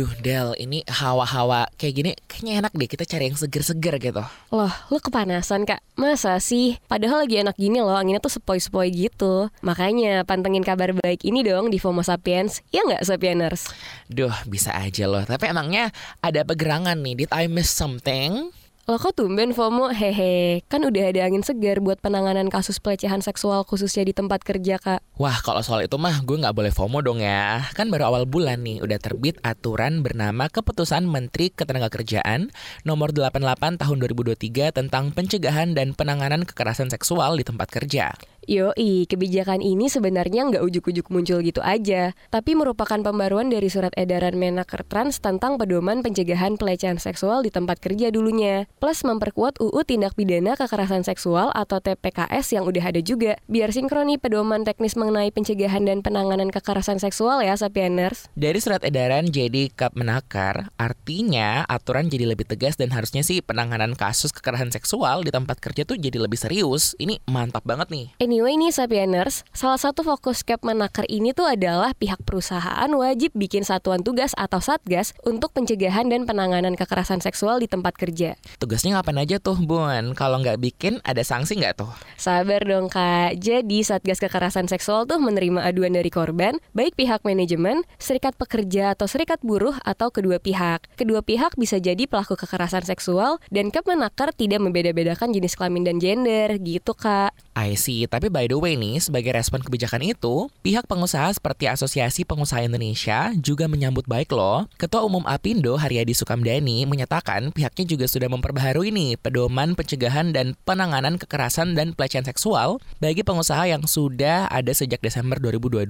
Duh 0.00 0.16
Del, 0.24 0.56
ini 0.56 0.80
hawa-hawa 0.88 1.68
kayak 1.76 1.92
gini 1.92 2.10
kayaknya 2.24 2.64
enak 2.64 2.72
deh 2.72 2.88
kita 2.88 3.04
cari 3.04 3.28
yang 3.28 3.36
seger-seger 3.36 4.00
gitu. 4.00 4.24
Loh, 4.48 4.72
lu 4.88 4.96
kepanasan 4.96 5.68
kak? 5.68 5.84
Masa 5.92 6.40
sih? 6.40 6.80
Padahal 6.88 7.28
lagi 7.28 7.36
enak 7.36 7.52
gini 7.60 7.84
loh, 7.84 7.92
anginnya 7.92 8.16
tuh 8.16 8.32
sepoi-sepoi 8.32 8.88
gitu. 8.96 9.52
Makanya 9.60 10.24
pantengin 10.24 10.64
kabar 10.64 10.96
baik 10.96 11.20
ini 11.28 11.44
dong 11.44 11.68
di 11.68 11.76
FOMO 11.76 12.00
Sapiens. 12.00 12.64
Iya 12.72 12.88
nggak 12.88 13.04
Sapieners? 13.04 13.68
Duh, 14.08 14.32
bisa 14.48 14.72
aja 14.72 15.04
loh. 15.04 15.20
Tapi 15.20 15.52
emangnya 15.52 15.92
ada 16.24 16.48
pegerangan 16.48 16.96
nih, 16.96 17.28
did 17.28 17.30
I 17.36 17.44
miss 17.52 17.68
something? 17.68 18.56
Loh 18.90 18.98
kok 18.98 19.14
tumben 19.14 19.54
FOMO? 19.54 19.94
Hehe, 19.94 20.66
kan 20.66 20.82
udah 20.82 21.14
ada 21.14 21.22
angin 21.22 21.46
segar 21.46 21.78
buat 21.78 22.02
penanganan 22.02 22.50
kasus 22.50 22.82
pelecehan 22.82 23.22
seksual 23.22 23.62
khususnya 23.62 24.02
di 24.02 24.10
tempat 24.10 24.42
kerja 24.42 24.82
kak. 24.82 24.98
Wah, 25.14 25.38
kalau 25.46 25.62
soal 25.62 25.86
itu 25.86 25.94
mah 25.94 26.18
gue 26.26 26.42
nggak 26.42 26.50
boleh 26.50 26.74
FOMO 26.74 26.98
dong 26.98 27.22
ya. 27.22 27.70
Kan 27.78 27.86
baru 27.94 28.10
awal 28.10 28.26
bulan 28.26 28.66
nih, 28.66 28.82
udah 28.82 28.98
terbit 28.98 29.38
aturan 29.46 30.02
bernama 30.02 30.50
Keputusan 30.50 31.06
Menteri 31.06 31.54
Ketenagakerjaan 31.54 32.50
Nomor 32.82 33.14
88 33.14 33.78
Tahun 33.78 33.96
2023 34.10 34.74
tentang 34.74 35.14
pencegahan 35.14 35.70
dan 35.70 35.94
penanganan 35.94 36.42
kekerasan 36.42 36.90
seksual 36.90 37.38
di 37.38 37.46
tempat 37.46 37.70
kerja. 37.70 38.18
Yoi, 38.50 39.06
kebijakan 39.06 39.62
ini 39.62 39.86
sebenarnya 39.86 40.42
nggak 40.50 40.66
ujuk-ujuk 40.66 41.06
muncul 41.14 41.38
gitu 41.38 41.62
aja, 41.62 42.18
tapi 42.34 42.58
merupakan 42.58 42.98
pembaruan 42.98 43.46
dari 43.46 43.70
surat 43.70 43.94
edaran 43.94 44.34
Menaker 44.34 44.82
Trans 44.90 45.22
tentang 45.22 45.54
pedoman 45.54 46.02
pencegahan 46.02 46.58
pelecehan 46.58 46.98
seksual 46.98 47.46
di 47.46 47.54
tempat 47.54 47.78
kerja 47.78 48.10
dulunya, 48.10 48.66
plus 48.82 49.06
memperkuat 49.06 49.62
UU 49.62 49.86
Tindak 49.86 50.18
Pidana 50.18 50.58
Kekerasan 50.58 51.06
Seksual 51.06 51.54
atau 51.54 51.78
TPKS 51.78 52.58
yang 52.58 52.66
udah 52.66 52.90
ada 52.90 52.98
juga, 52.98 53.38
biar 53.46 53.70
sinkroni 53.70 54.18
pedoman 54.18 54.66
teknis 54.66 54.98
mengenai 54.98 55.30
pencegahan 55.30 55.86
dan 55.86 56.02
penanganan 56.02 56.50
kekerasan 56.50 56.98
seksual 56.98 57.46
ya, 57.46 57.54
Sapieners. 57.54 58.26
Dari 58.34 58.58
surat 58.58 58.82
edaran 58.82 59.30
jadi 59.30 59.70
Kap 59.70 59.94
Menakar, 59.94 60.74
artinya 60.74 61.62
aturan 61.70 62.10
jadi 62.10 62.26
lebih 62.26 62.50
tegas 62.50 62.74
dan 62.74 62.90
harusnya 62.90 63.22
sih 63.22 63.46
penanganan 63.46 63.94
kasus 63.94 64.34
kekerasan 64.34 64.74
seksual 64.74 65.22
di 65.22 65.30
tempat 65.30 65.62
kerja 65.62 65.86
tuh 65.86 65.94
jadi 65.94 66.18
lebih 66.18 66.34
serius. 66.34 66.98
Ini 66.98 67.22
mantap 67.30 67.62
banget 67.62 67.94
nih. 67.94 68.10
Anyway 68.18 68.39
nih 68.46 68.72
Sapieners, 68.72 69.44
salah 69.52 69.76
satu 69.76 70.00
fokus 70.00 70.40
Cap 70.40 70.64
Menaker 70.64 71.04
ini 71.12 71.36
tuh 71.36 71.44
adalah 71.44 71.92
pihak 71.92 72.24
perusahaan 72.24 72.88
wajib 72.88 73.36
bikin 73.36 73.66
satuan 73.66 74.00
tugas 74.00 74.32
atau 74.38 74.62
satgas 74.62 75.12
untuk 75.28 75.52
pencegahan 75.52 76.08
dan 76.08 76.24
penanganan 76.24 76.72
kekerasan 76.78 77.20
seksual 77.20 77.60
di 77.60 77.68
tempat 77.68 77.98
kerja. 77.98 78.40
Tugasnya 78.56 78.96
ngapain 78.96 79.20
aja 79.20 79.36
tuh, 79.42 79.60
Bun? 79.60 80.16
Kalau 80.16 80.40
nggak 80.40 80.56
bikin, 80.62 81.02
ada 81.04 81.20
sanksi 81.20 81.60
nggak 81.60 81.84
tuh? 81.84 81.90
Sabar 82.16 82.64
dong 82.64 82.88
kak, 82.88 83.36
jadi 83.36 83.78
Satgas 83.84 84.22
Kekerasan 84.22 84.70
Seksual 84.70 85.04
tuh 85.04 85.20
menerima 85.20 85.60
aduan 85.60 85.92
dari 85.92 86.08
korban, 86.08 86.56
baik 86.72 86.96
pihak 86.96 87.26
manajemen, 87.26 87.84
serikat 88.00 88.38
pekerja 88.38 88.94
atau 88.96 89.10
serikat 89.10 89.42
buruh 89.44 89.76
atau 89.84 90.08
kedua 90.08 90.40
pihak. 90.40 90.86
Kedua 90.96 91.20
pihak 91.20 91.58
bisa 91.60 91.76
jadi 91.76 92.08
pelaku 92.08 92.38
kekerasan 92.38 92.86
seksual 92.86 93.42
dan 93.52 93.68
Kemenaker 93.74 94.32
tidak 94.32 94.62
membeda-bedakan 94.62 95.34
jenis 95.34 95.58
kelamin 95.58 95.82
dan 95.82 95.96
gender, 95.98 96.56
gitu 96.62 96.94
kak. 96.94 97.34
I 97.60 97.76
see, 97.76 98.08
tapi 98.08 98.32
by 98.32 98.48
the 98.48 98.56
way 98.56 98.72
nih, 98.72 98.96
sebagai 99.04 99.36
respon 99.36 99.60
kebijakan 99.60 100.00
itu, 100.00 100.48
pihak 100.64 100.88
pengusaha 100.88 101.28
seperti 101.36 101.68
Asosiasi 101.68 102.24
Pengusaha 102.24 102.64
Indonesia 102.64 103.36
juga 103.36 103.68
menyambut 103.68 104.08
baik 104.08 104.32
loh. 104.32 104.64
Ketua 104.80 105.04
Umum 105.04 105.20
Apindo 105.28 105.76
Haryadi 105.76 106.16
Sukamdani 106.16 106.88
menyatakan 106.88 107.52
pihaknya 107.52 107.84
juga 107.84 108.08
sudah 108.08 108.32
memperbaharui 108.32 108.88
nih 108.88 109.20
pedoman 109.20 109.76
pencegahan 109.76 110.32
dan 110.32 110.56
penanganan 110.64 111.20
kekerasan 111.20 111.76
dan 111.76 111.92
pelecehan 111.92 112.24
seksual 112.24 112.80
bagi 112.96 113.20
pengusaha 113.20 113.68
yang 113.68 113.84
sudah 113.84 114.48
ada 114.48 114.72
sejak 114.72 115.04
Desember 115.04 115.36
2022. 115.36 115.84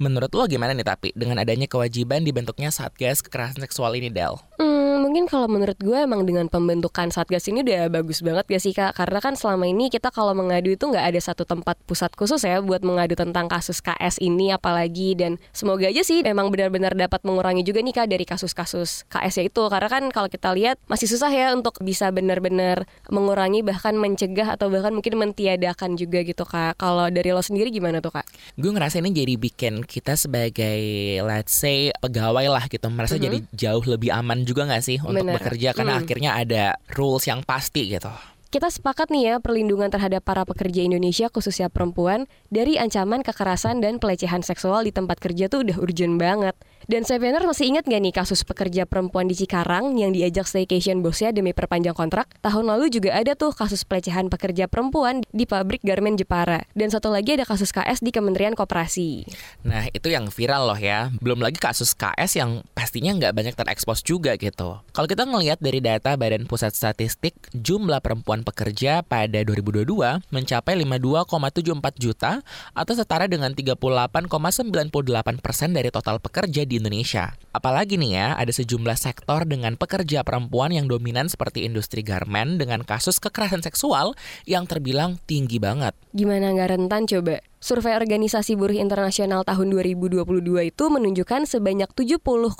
Menurut 0.00 0.32
lo 0.32 0.48
gimana 0.48 0.72
nih 0.72 0.88
tapi 0.88 1.12
dengan 1.12 1.36
adanya 1.36 1.68
kewajiban 1.68 2.24
dibentuknya 2.24 2.72
Satgas 2.72 3.20
Kekerasan 3.20 3.60
Seksual 3.60 3.92
ini, 4.00 4.08
Del? 4.08 4.40
Hmm, 4.56 4.89
mungkin 5.00 5.24
kalau 5.24 5.48
menurut 5.48 5.80
gue 5.80 5.96
emang 5.96 6.28
dengan 6.28 6.46
pembentukan 6.52 7.08
Satgas 7.08 7.48
ini 7.48 7.64
udah 7.64 7.88
bagus 7.88 8.20
banget 8.20 8.44
gak 8.44 8.62
sih 8.62 8.76
kak? 8.76 8.92
Karena 8.92 9.18
kan 9.24 9.34
selama 9.34 9.64
ini 9.64 9.88
kita 9.88 10.12
kalau 10.12 10.36
mengadu 10.36 10.70
itu 10.76 10.84
nggak 10.84 11.00
ada 11.00 11.20
satu 11.20 11.48
tempat 11.48 11.80
pusat 11.88 12.12
khusus 12.12 12.44
ya 12.44 12.60
buat 12.60 12.84
mengadu 12.84 13.16
tentang 13.16 13.48
kasus 13.48 13.80
KS 13.80 14.20
ini 14.20 14.52
apalagi 14.52 15.16
dan 15.16 15.40
semoga 15.56 15.88
aja 15.88 16.04
sih 16.04 16.20
memang 16.20 16.52
benar-benar 16.52 16.92
dapat 16.92 17.24
mengurangi 17.24 17.64
juga 17.64 17.80
nih 17.80 17.94
kak 17.96 18.06
dari 18.12 18.28
kasus-kasus 18.28 19.08
KS 19.08 19.34
ya 19.40 19.44
itu 19.48 19.62
karena 19.72 19.88
kan 19.88 20.04
kalau 20.12 20.28
kita 20.28 20.52
lihat 20.52 20.76
masih 20.86 21.08
susah 21.08 21.32
ya 21.32 21.56
untuk 21.56 21.80
bisa 21.80 22.12
benar-benar 22.12 22.84
mengurangi 23.08 23.64
bahkan 23.64 23.96
mencegah 23.96 24.54
atau 24.54 24.68
bahkan 24.68 24.92
mungkin 24.92 25.16
mentiadakan 25.16 25.96
juga 25.96 26.20
gitu 26.20 26.44
kak. 26.44 26.76
Kalau 26.76 27.08
dari 27.08 27.32
lo 27.32 27.40
sendiri 27.40 27.72
gimana 27.72 28.04
tuh 28.04 28.12
kak? 28.12 28.28
Gue 28.60 28.70
ngerasa 28.70 29.00
ini 29.00 29.10
jadi 29.16 29.34
bikin 29.40 29.86
kita 29.88 30.18
sebagai 30.18 30.80
let's 31.24 31.56
say 31.56 31.88
pegawai 32.02 32.46
lah 32.50 32.64
gitu 32.68 32.86
merasa 32.90 33.14
jadi 33.16 33.38
jauh 33.54 33.84
lebih 33.86 34.10
aman 34.10 34.42
juga 34.42 34.66
nggak 34.66 34.82
sih 34.82 34.89
untuk 34.98 35.22
Bener. 35.22 35.38
bekerja 35.38 35.76
karena 35.76 35.94
Mm. 35.94 36.00
akhirnya 36.02 36.30
ada 36.34 36.64
rules 36.96 37.28
yang 37.30 37.46
pasti 37.46 37.86
gitu. 37.86 38.10
Kita 38.50 38.66
sepakat 38.66 39.14
nih 39.14 39.22
ya 39.30 39.34
perlindungan 39.38 39.94
terhadap 39.94 40.26
para 40.26 40.42
pekerja 40.42 40.82
Indonesia 40.82 41.30
khususnya 41.30 41.70
perempuan 41.70 42.26
dari 42.50 42.82
ancaman 42.82 43.22
kekerasan 43.22 43.78
dan 43.78 44.02
pelecehan 44.02 44.42
seksual 44.42 44.82
di 44.82 44.90
tempat 44.90 45.22
kerja 45.22 45.46
tuh 45.46 45.62
udah 45.62 45.78
urgent 45.78 46.18
banget. 46.18 46.58
Dan 46.90 47.06
Sevener 47.06 47.46
masih 47.46 47.70
ingat 47.70 47.86
gak 47.86 48.02
nih 48.02 48.10
kasus 48.10 48.42
pekerja 48.42 48.82
perempuan 48.82 49.30
di 49.30 49.38
Cikarang 49.38 49.94
yang 49.94 50.10
diajak 50.10 50.42
staycation 50.42 51.06
bosnya 51.06 51.30
demi 51.30 51.54
perpanjang 51.54 51.94
kontrak? 51.94 52.26
Tahun 52.42 52.66
lalu 52.66 52.90
juga 52.90 53.14
ada 53.14 53.38
tuh 53.38 53.54
kasus 53.54 53.86
pelecehan 53.86 54.26
pekerja 54.26 54.66
perempuan 54.66 55.22
di 55.30 55.46
pabrik 55.46 55.86
garmen 55.86 56.18
Jepara. 56.18 56.66
Dan 56.74 56.90
satu 56.90 57.14
lagi 57.14 57.38
ada 57.38 57.46
kasus 57.46 57.70
KS 57.70 58.02
di 58.02 58.10
Kementerian 58.10 58.58
Koperasi. 58.58 59.22
Nah 59.62 59.86
itu 59.94 60.10
yang 60.10 60.34
viral 60.34 60.66
loh 60.66 60.74
ya. 60.74 61.14
Belum 61.22 61.38
lagi 61.38 61.62
kasus 61.62 61.94
KS 61.94 62.42
yang 62.42 62.66
pastinya 62.74 63.14
nggak 63.14 63.38
banyak 63.38 63.54
terekspos 63.54 64.02
juga 64.02 64.34
gitu. 64.34 64.82
Kalau 64.90 65.06
kita 65.06 65.30
ngelihat 65.30 65.62
dari 65.62 65.78
data 65.78 66.18
Badan 66.18 66.50
Pusat 66.50 66.74
Statistik, 66.74 67.38
jumlah 67.54 68.02
perempuan 68.02 68.42
pekerja 68.42 69.06
pada 69.06 69.38
2022 69.46 69.86
mencapai 70.34 70.74
52,74 70.74 72.02
juta 72.02 72.42
atau 72.74 72.94
setara 72.98 73.30
dengan 73.30 73.54
38,98 73.54 75.38
persen 75.38 75.70
dari 75.70 75.94
total 75.94 76.18
pekerja 76.18 76.66
di 76.66 76.79
Indonesia. 76.80 77.36
Apalagi 77.52 78.00
nih 78.00 78.16
ya, 78.16 78.28
ada 78.40 78.48
sejumlah 78.48 78.96
sektor 78.96 79.44
dengan 79.44 79.76
pekerja 79.76 80.24
perempuan 80.24 80.72
yang 80.72 80.88
dominan 80.88 81.28
seperti 81.28 81.68
industri 81.68 82.00
garmen 82.00 82.56
dengan 82.56 82.80
kasus 82.82 83.20
kekerasan 83.20 83.60
seksual 83.60 84.16
yang 84.48 84.64
terbilang 84.64 85.20
tinggi 85.28 85.60
banget. 85.60 85.92
Gimana 86.16 86.56
nggak 86.56 86.70
rentan 86.72 87.04
coba? 87.04 87.44
Survei 87.60 87.92
Organisasi 87.92 88.56
Buruh 88.56 88.72
Internasional 88.72 89.44
tahun 89.44 89.76
2022 89.76 90.24
itu 90.72 90.84
menunjukkan 90.88 91.44
sebanyak 91.44 91.92
70,93 91.92 92.56